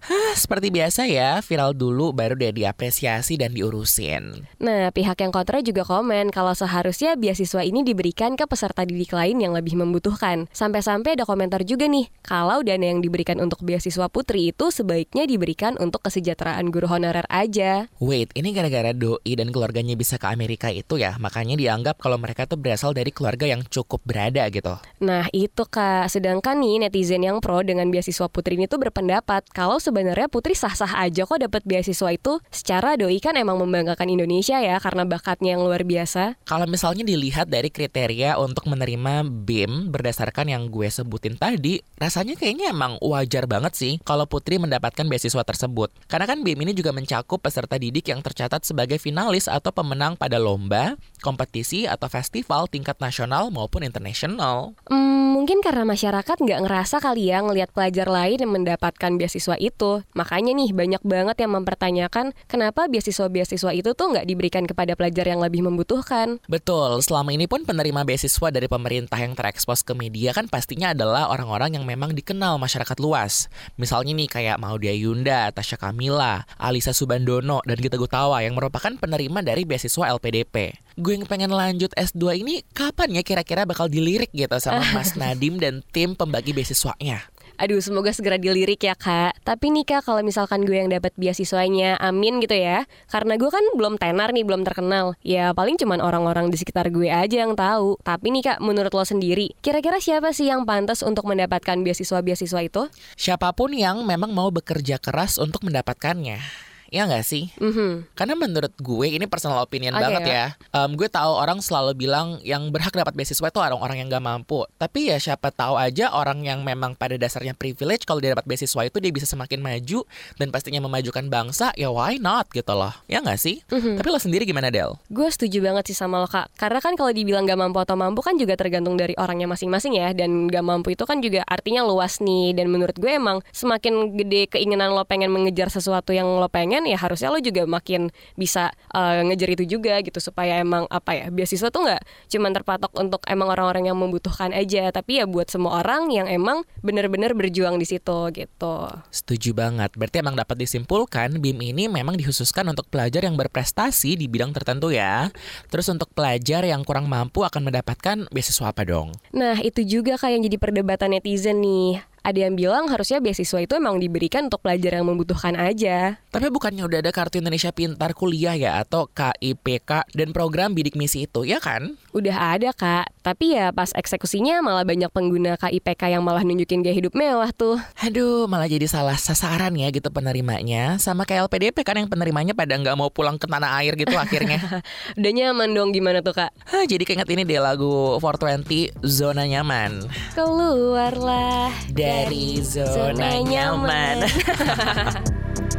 Hah, 0.00 0.32
seperti 0.32 0.72
biasa 0.72 1.04
ya, 1.04 1.44
viral 1.44 1.76
dulu 1.76 2.16
baru 2.16 2.32
deh 2.32 2.56
diapresiasi 2.56 3.36
dan 3.36 3.52
diurusin. 3.52 4.48
Nah, 4.56 4.88
pihak 4.88 5.20
yang 5.20 5.28
kontra 5.28 5.60
juga 5.60 5.84
komen 5.84 6.32
kalau 6.32 6.56
seharusnya 6.56 7.20
beasiswa 7.20 7.60
ini 7.60 7.84
diberikan 7.84 8.32
ke 8.32 8.48
peserta 8.48 8.88
didik 8.88 9.12
lain 9.12 9.44
yang 9.44 9.52
lebih 9.52 9.76
membutuhkan. 9.76 10.48
Sampai-sampai 10.56 11.20
ada 11.20 11.28
komentar 11.28 11.68
juga 11.68 11.84
nih, 11.84 12.08
kalau 12.24 12.64
dana 12.64 12.80
yang 12.80 13.04
diberikan 13.04 13.44
untuk 13.44 13.60
beasiswa 13.60 14.08
putri 14.08 14.56
itu 14.56 14.72
sebaiknya 14.72 15.28
diberikan 15.28 15.76
untuk 15.76 16.00
kesejahteraan 16.08 16.72
guru 16.72 16.88
honorer 16.88 17.28
aja. 17.28 17.92
Wait, 18.00 18.32
ini 18.32 18.56
gara-gara 18.56 18.96
doi 18.96 19.36
dan 19.36 19.52
keluarganya 19.52 20.00
bisa 20.00 20.16
ke 20.16 20.32
Amerika 20.32 20.72
itu 20.72 20.96
ya, 20.96 21.20
makanya 21.20 21.60
dianggap 21.60 22.00
kalau 22.00 22.16
mereka 22.16 22.48
tuh 22.48 22.56
berasal 22.56 22.96
dari 22.96 23.12
keluarga 23.12 23.44
yang 23.44 23.60
cukup 23.68 24.00
berada 24.08 24.48
gitu. 24.48 24.80
Nah, 25.04 25.28
itu 25.36 25.68
Kak. 25.68 26.08
Sedangkan 26.08 26.56
nih 26.56 26.88
netizen 26.88 27.20
yang 27.20 27.44
pro 27.44 27.60
dengan 27.60 27.92
beasiswa 27.92 28.32
putri 28.32 28.56
ini 28.56 28.64
tuh 28.64 28.80
berpendapat 28.80 29.44
kalau 29.52 29.76
sebenarnya 29.90 30.30
Putri 30.30 30.54
sah-sah 30.54 31.02
aja 31.02 31.26
kok 31.26 31.42
dapat 31.42 31.66
beasiswa 31.66 32.14
itu. 32.14 32.38
Secara 32.54 32.94
doi 32.94 33.18
kan 33.18 33.34
emang 33.34 33.58
membanggakan 33.58 34.06
Indonesia 34.06 34.62
ya 34.62 34.78
karena 34.78 35.02
bakatnya 35.02 35.58
yang 35.58 35.66
luar 35.66 35.82
biasa. 35.82 36.38
Kalau 36.46 36.70
misalnya 36.70 37.02
dilihat 37.02 37.50
dari 37.50 37.74
kriteria 37.74 38.38
untuk 38.38 38.70
menerima 38.70 39.26
BIM 39.26 39.90
berdasarkan 39.90 40.46
yang 40.46 40.70
gue 40.70 40.86
sebutin 40.86 41.34
tadi, 41.34 41.82
rasanya 41.98 42.38
kayaknya 42.38 42.70
emang 42.70 43.02
wajar 43.02 43.50
banget 43.50 43.74
sih 43.74 43.92
kalau 44.06 44.30
Putri 44.30 44.62
mendapatkan 44.62 45.02
beasiswa 45.10 45.42
tersebut. 45.42 45.90
Karena 46.06 46.30
kan 46.30 46.46
BIM 46.46 46.62
ini 46.62 46.72
juga 46.72 46.94
mencakup 46.94 47.42
peserta 47.42 47.74
didik 47.74 48.06
yang 48.06 48.22
tercatat 48.22 48.62
sebagai 48.62 49.02
finalis 49.02 49.50
atau 49.50 49.74
pemenang 49.74 50.14
pada 50.14 50.38
lomba, 50.38 50.94
kompetisi 51.18 51.90
atau 51.90 52.06
festival 52.06 52.70
tingkat 52.70 52.94
nasional 53.02 53.50
maupun 53.50 53.82
internasional. 53.82 54.78
Hmm, 54.86 55.32
mungkin 55.34 55.64
karena 55.64 55.88
masyarakat 55.88 56.36
nggak 56.36 56.60
ngerasa 56.68 57.00
kali 57.00 57.32
ya 57.32 57.40
ngelihat 57.40 57.72
pelajar 57.72 58.06
lain 58.06 58.38
yang 58.44 58.52
mendapatkan 58.52 59.16
beasiswa 59.16 59.56
itu. 59.56 59.79
Makanya 60.12 60.52
nih 60.52 60.76
banyak 60.76 61.00
banget 61.00 61.36
yang 61.40 61.56
mempertanyakan 61.56 62.36
kenapa 62.44 62.84
beasiswa-beasiswa 62.92 63.72
itu 63.72 63.96
tuh 63.96 64.06
nggak 64.12 64.28
diberikan 64.28 64.68
kepada 64.68 64.92
pelajar 64.92 65.24
yang 65.24 65.40
lebih 65.40 65.64
membutuhkan. 65.64 66.36
Betul, 66.44 67.00
selama 67.00 67.32
ini 67.32 67.48
pun 67.48 67.64
penerima 67.64 68.04
beasiswa 68.04 68.52
dari 68.52 68.68
pemerintah 68.68 69.16
yang 69.16 69.32
terekspos 69.32 69.80
ke 69.80 69.96
media 69.96 70.36
kan 70.36 70.52
pastinya 70.52 70.92
adalah 70.92 71.32
orang-orang 71.32 71.80
yang 71.80 71.88
memang 71.88 72.12
dikenal 72.12 72.60
masyarakat 72.60 72.98
luas. 73.00 73.48
Misalnya 73.80 74.12
nih 74.12 74.28
kayak 74.28 74.60
Maudia 74.60 74.92
Yunda, 74.92 75.48
Tasya 75.54 75.80
Kamila, 75.80 76.44
Alisa 76.60 76.92
Subandono, 76.92 77.64
dan 77.64 77.80
Gita 77.80 77.96
Gutawa 77.96 78.44
yang 78.44 78.52
merupakan 78.52 78.92
penerima 78.92 79.40
dari 79.40 79.64
beasiswa 79.64 80.12
LPDP. 80.20 80.76
Gue 81.00 81.16
yang 81.16 81.24
pengen 81.24 81.54
lanjut 81.54 81.94
S2 81.96 82.44
ini 82.44 82.60
kapan 82.76 83.16
ya 83.16 83.22
kira-kira 83.24 83.64
bakal 83.64 83.88
dilirik 83.88 84.28
gitu 84.36 84.58
sama 84.60 84.84
Mas 84.96 85.16
Nadim 85.16 85.56
dan 85.56 85.80
tim 85.94 86.12
pembagi 86.12 86.52
beasiswanya? 86.52 87.24
Aduh, 87.60 87.76
semoga 87.84 88.08
segera 88.08 88.40
dilirik 88.40 88.80
ya 88.88 88.96
kak. 88.96 89.36
Tapi 89.44 89.68
nih 89.68 89.84
kak, 89.84 90.08
kalau 90.08 90.24
misalkan 90.24 90.64
gue 90.64 90.80
yang 90.80 90.88
dapat 90.88 91.12
beasiswanya, 91.20 92.00
amin 92.00 92.40
gitu 92.40 92.56
ya. 92.56 92.88
Karena 93.12 93.36
gue 93.36 93.52
kan 93.52 93.60
belum 93.76 94.00
tenar 94.00 94.32
nih, 94.32 94.48
belum 94.48 94.64
terkenal. 94.64 95.12
Ya 95.20 95.52
paling 95.52 95.76
cuman 95.76 96.00
orang-orang 96.00 96.48
di 96.48 96.56
sekitar 96.56 96.88
gue 96.88 97.12
aja 97.12 97.44
yang 97.44 97.52
tahu. 97.52 98.00
Tapi 98.00 98.32
nih 98.32 98.48
kak, 98.48 98.58
menurut 98.64 98.96
lo 98.96 99.04
sendiri, 99.04 99.52
kira-kira 99.60 100.00
siapa 100.00 100.32
sih 100.32 100.48
yang 100.48 100.64
pantas 100.64 101.04
untuk 101.04 101.28
mendapatkan 101.28 101.76
beasiswa-beasiswa 101.84 102.60
itu? 102.64 102.88
Siapa 103.20 103.52
pun 103.52 103.76
yang 103.76 104.08
memang 104.08 104.32
mau 104.32 104.48
bekerja 104.48 104.96
keras 104.96 105.36
untuk 105.36 105.60
mendapatkannya. 105.60 106.69
Ya 106.90 107.06
nggak 107.06 107.22
sih? 107.22 107.54
Mhm. 107.62 108.10
Karena 108.18 108.34
menurut 108.34 108.74
gue 108.76 109.06
ini 109.06 109.24
personal 109.30 109.62
opinion 109.62 109.94
Oke, 109.94 110.02
banget 110.02 110.22
ya. 110.26 110.46
Em, 110.74 110.90
gue 110.98 111.06
tahu 111.06 111.32
orang 111.38 111.62
selalu 111.62 111.94
bilang 111.94 112.42
yang 112.42 112.68
berhak 112.74 112.90
dapat 112.90 113.14
beasiswa 113.14 113.46
itu 113.46 113.58
orang-orang 113.62 114.02
yang 114.02 114.10
gak 114.10 114.26
mampu. 114.26 114.66
Tapi 114.74 115.14
ya 115.14 115.16
siapa 115.22 115.54
tahu 115.54 115.78
aja 115.78 116.10
orang 116.10 116.42
yang 116.42 116.66
memang 116.66 116.98
pada 116.98 117.14
dasarnya 117.14 117.54
privilege 117.54 118.02
kalau 118.02 118.18
dia 118.18 118.34
dapat 118.34 118.46
beasiswa 118.50 118.82
itu 118.82 118.98
dia 118.98 119.12
bisa 119.14 119.24
semakin 119.24 119.62
maju 119.62 120.02
dan 120.36 120.50
pastinya 120.50 120.82
memajukan 120.82 121.30
bangsa. 121.30 121.70
Ya 121.78 121.94
why 121.94 122.18
not 122.18 122.50
gitu 122.50 122.74
loh. 122.74 122.90
Ya 123.06 123.22
nggak 123.22 123.38
sih? 123.38 123.62
Mhm. 123.70 124.02
Tapi 124.02 124.08
lo 124.10 124.18
sendiri 124.18 124.42
gimana 124.42 124.74
Del? 124.74 124.98
Gue 125.06 125.30
setuju 125.30 125.62
banget 125.62 125.94
sih 125.94 125.96
sama 125.96 126.18
lo 126.18 126.26
kak 126.26 126.50
Karena 126.58 126.82
kan 126.82 126.98
kalau 126.98 127.14
dibilang 127.14 127.46
gak 127.46 127.58
mampu 127.58 127.78
atau 127.78 127.94
mampu 127.94 128.20
kan 128.20 128.34
juga 128.34 128.58
tergantung 128.58 128.98
dari 128.98 129.14
orangnya 129.14 129.46
masing-masing 129.46 129.94
ya 129.94 130.10
Dan 130.10 130.50
gak 130.50 130.66
mampu 130.66 130.98
itu 130.98 131.06
kan 131.06 131.22
juga 131.22 131.46
artinya 131.46 131.86
luas 131.86 132.18
nih 132.18 132.52
Dan 132.58 132.74
menurut 132.74 132.98
gue 132.98 133.14
emang 133.14 133.40
semakin 133.54 134.18
gede 134.18 134.50
keinginan 134.50 134.90
lo 134.90 135.06
pengen 135.06 135.30
mengejar 135.30 135.70
sesuatu 135.70 136.10
yang 136.10 136.26
lo 136.26 136.50
pengen 136.50 136.79
pendidikan 136.80 136.88
ya 136.88 136.98
harusnya 136.98 137.28
lo 137.28 137.38
juga 137.40 137.62
makin 137.68 138.08
bisa 138.36 138.72
uh, 138.96 139.20
ngejar 139.28 139.48
itu 139.52 139.64
juga 139.76 140.00
gitu 140.00 140.16
supaya 140.18 140.60
emang 140.60 140.88
apa 140.88 141.12
ya 141.12 141.26
beasiswa 141.28 141.68
tuh 141.68 141.84
nggak 141.84 142.02
cuma 142.32 142.48
terpatok 142.50 142.92
untuk 142.96 143.20
emang 143.28 143.52
orang-orang 143.52 143.92
yang 143.92 143.98
membutuhkan 144.00 144.50
aja 144.56 144.88
tapi 144.90 145.20
ya 145.20 145.28
buat 145.28 145.52
semua 145.52 145.84
orang 145.84 146.08
yang 146.10 146.26
emang 146.26 146.64
benar-benar 146.80 147.36
berjuang 147.36 147.76
di 147.76 147.86
situ 147.86 148.32
gitu. 148.32 148.76
Setuju 149.12 149.52
banget. 149.52 149.92
Berarti 149.94 150.24
emang 150.24 150.36
dapat 150.36 150.56
disimpulkan 150.56 151.36
BIM 151.38 151.60
ini 151.60 151.84
memang 151.86 152.16
dikhususkan 152.16 152.64
untuk 152.72 152.88
pelajar 152.88 153.26
yang 153.26 153.36
berprestasi 153.36 154.16
di 154.16 154.26
bidang 154.26 154.56
tertentu 154.56 154.90
ya. 154.90 155.28
Terus 155.68 155.86
untuk 155.92 156.08
pelajar 156.16 156.64
yang 156.64 156.82
kurang 156.86 157.06
mampu 157.10 157.44
akan 157.44 157.68
mendapatkan 157.68 158.16
beasiswa 158.32 158.72
apa 158.72 158.82
dong? 158.86 159.12
Nah, 159.34 159.60
itu 159.60 159.84
juga 159.84 160.16
kayak 160.16 160.32
yang 160.40 160.42
jadi 160.46 160.56
perdebatan 160.62 161.12
netizen 161.12 161.60
nih 161.60 162.00
ada 162.20 162.38
yang 162.38 162.56
bilang 162.56 162.88
harusnya 162.92 163.20
beasiswa 163.20 163.64
itu 163.64 163.72
emang 163.76 163.96
diberikan 163.96 164.48
untuk 164.52 164.60
pelajar 164.60 165.00
yang 165.00 165.08
membutuhkan 165.08 165.56
aja. 165.56 166.20
Tapi 166.30 166.52
bukannya 166.52 166.84
udah 166.84 166.98
ada 167.00 167.10
Kartu 167.12 167.40
Indonesia 167.40 167.72
Pintar 167.72 168.12
Kuliah 168.12 168.54
ya 168.54 168.80
atau 168.84 169.08
KIPK 169.08 170.12
dan 170.12 170.30
program 170.36 170.76
bidik 170.76 170.94
misi 170.94 171.24
itu, 171.24 171.48
ya 171.48 171.58
kan? 171.58 171.96
Udah 172.10 172.58
ada 172.58 172.74
kak, 172.74 173.06
tapi 173.22 173.54
ya 173.54 173.70
pas 173.70 173.94
eksekusinya 173.94 174.58
malah 174.66 174.82
banyak 174.82 175.06
pengguna 175.14 175.54
KIPK 175.54 176.10
yang 176.10 176.26
malah 176.26 176.42
nunjukin 176.42 176.82
gaya 176.82 176.90
hidup 176.90 177.14
mewah 177.14 177.54
tuh. 177.54 177.78
Aduh, 178.02 178.50
malah 178.50 178.66
jadi 178.66 178.82
salah 178.90 179.14
sasaran 179.14 179.70
ya 179.78 179.94
gitu 179.94 180.10
penerimanya. 180.10 180.98
Sama 180.98 181.22
kayak 181.22 181.46
LPDP 181.46 181.86
kan 181.86 182.02
yang 182.02 182.10
penerimanya 182.10 182.50
pada 182.50 182.74
nggak 182.74 182.98
mau 182.98 183.14
pulang 183.14 183.38
ke 183.38 183.46
tanah 183.46 183.78
air 183.78 183.94
gitu 183.94 184.18
akhirnya. 184.18 184.58
udah 185.22 185.32
nyaman 185.38 185.70
dong 185.70 185.94
gimana 185.94 186.18
tuh 186.18 186.34
kak? 186.34 186.50
Hah, 186.66 186.82
jadi 186.82 187.06
keinget 187.06 187.30
ini 187.30 187.46
deh 187.46 187.62
lagu 187.62 188.18
420 188.18 189.06
Zona 189.06 189.46
Nyaman. 189.46 190.02
Keluarlah 190.34 191.70
dari 191.94 192.58
zona, 192.58 193.38
nyaman. 193.38 194.26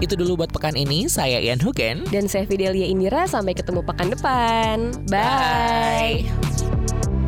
Itu 0.00 0.16
dulu 0.16 0.44
buat 0.44 0.50
pekan 0.50 0.74
ini. 0.74 1.06
Saya 1.06 1.38
Ian 1.38 1.60
Hugen. 1.60 2.08
Dan 2.08 2.26
saya 2.26 2.48
Fidelia 2.48 2.88
Indira. 2.88 3.28
Sampai 3.28 3.52
ketemu 3.52 3.84
pekan 3.84 4.08
depan. 4.08 4.76
Bye. 5.06 6.24
Bye. 6.26 7.19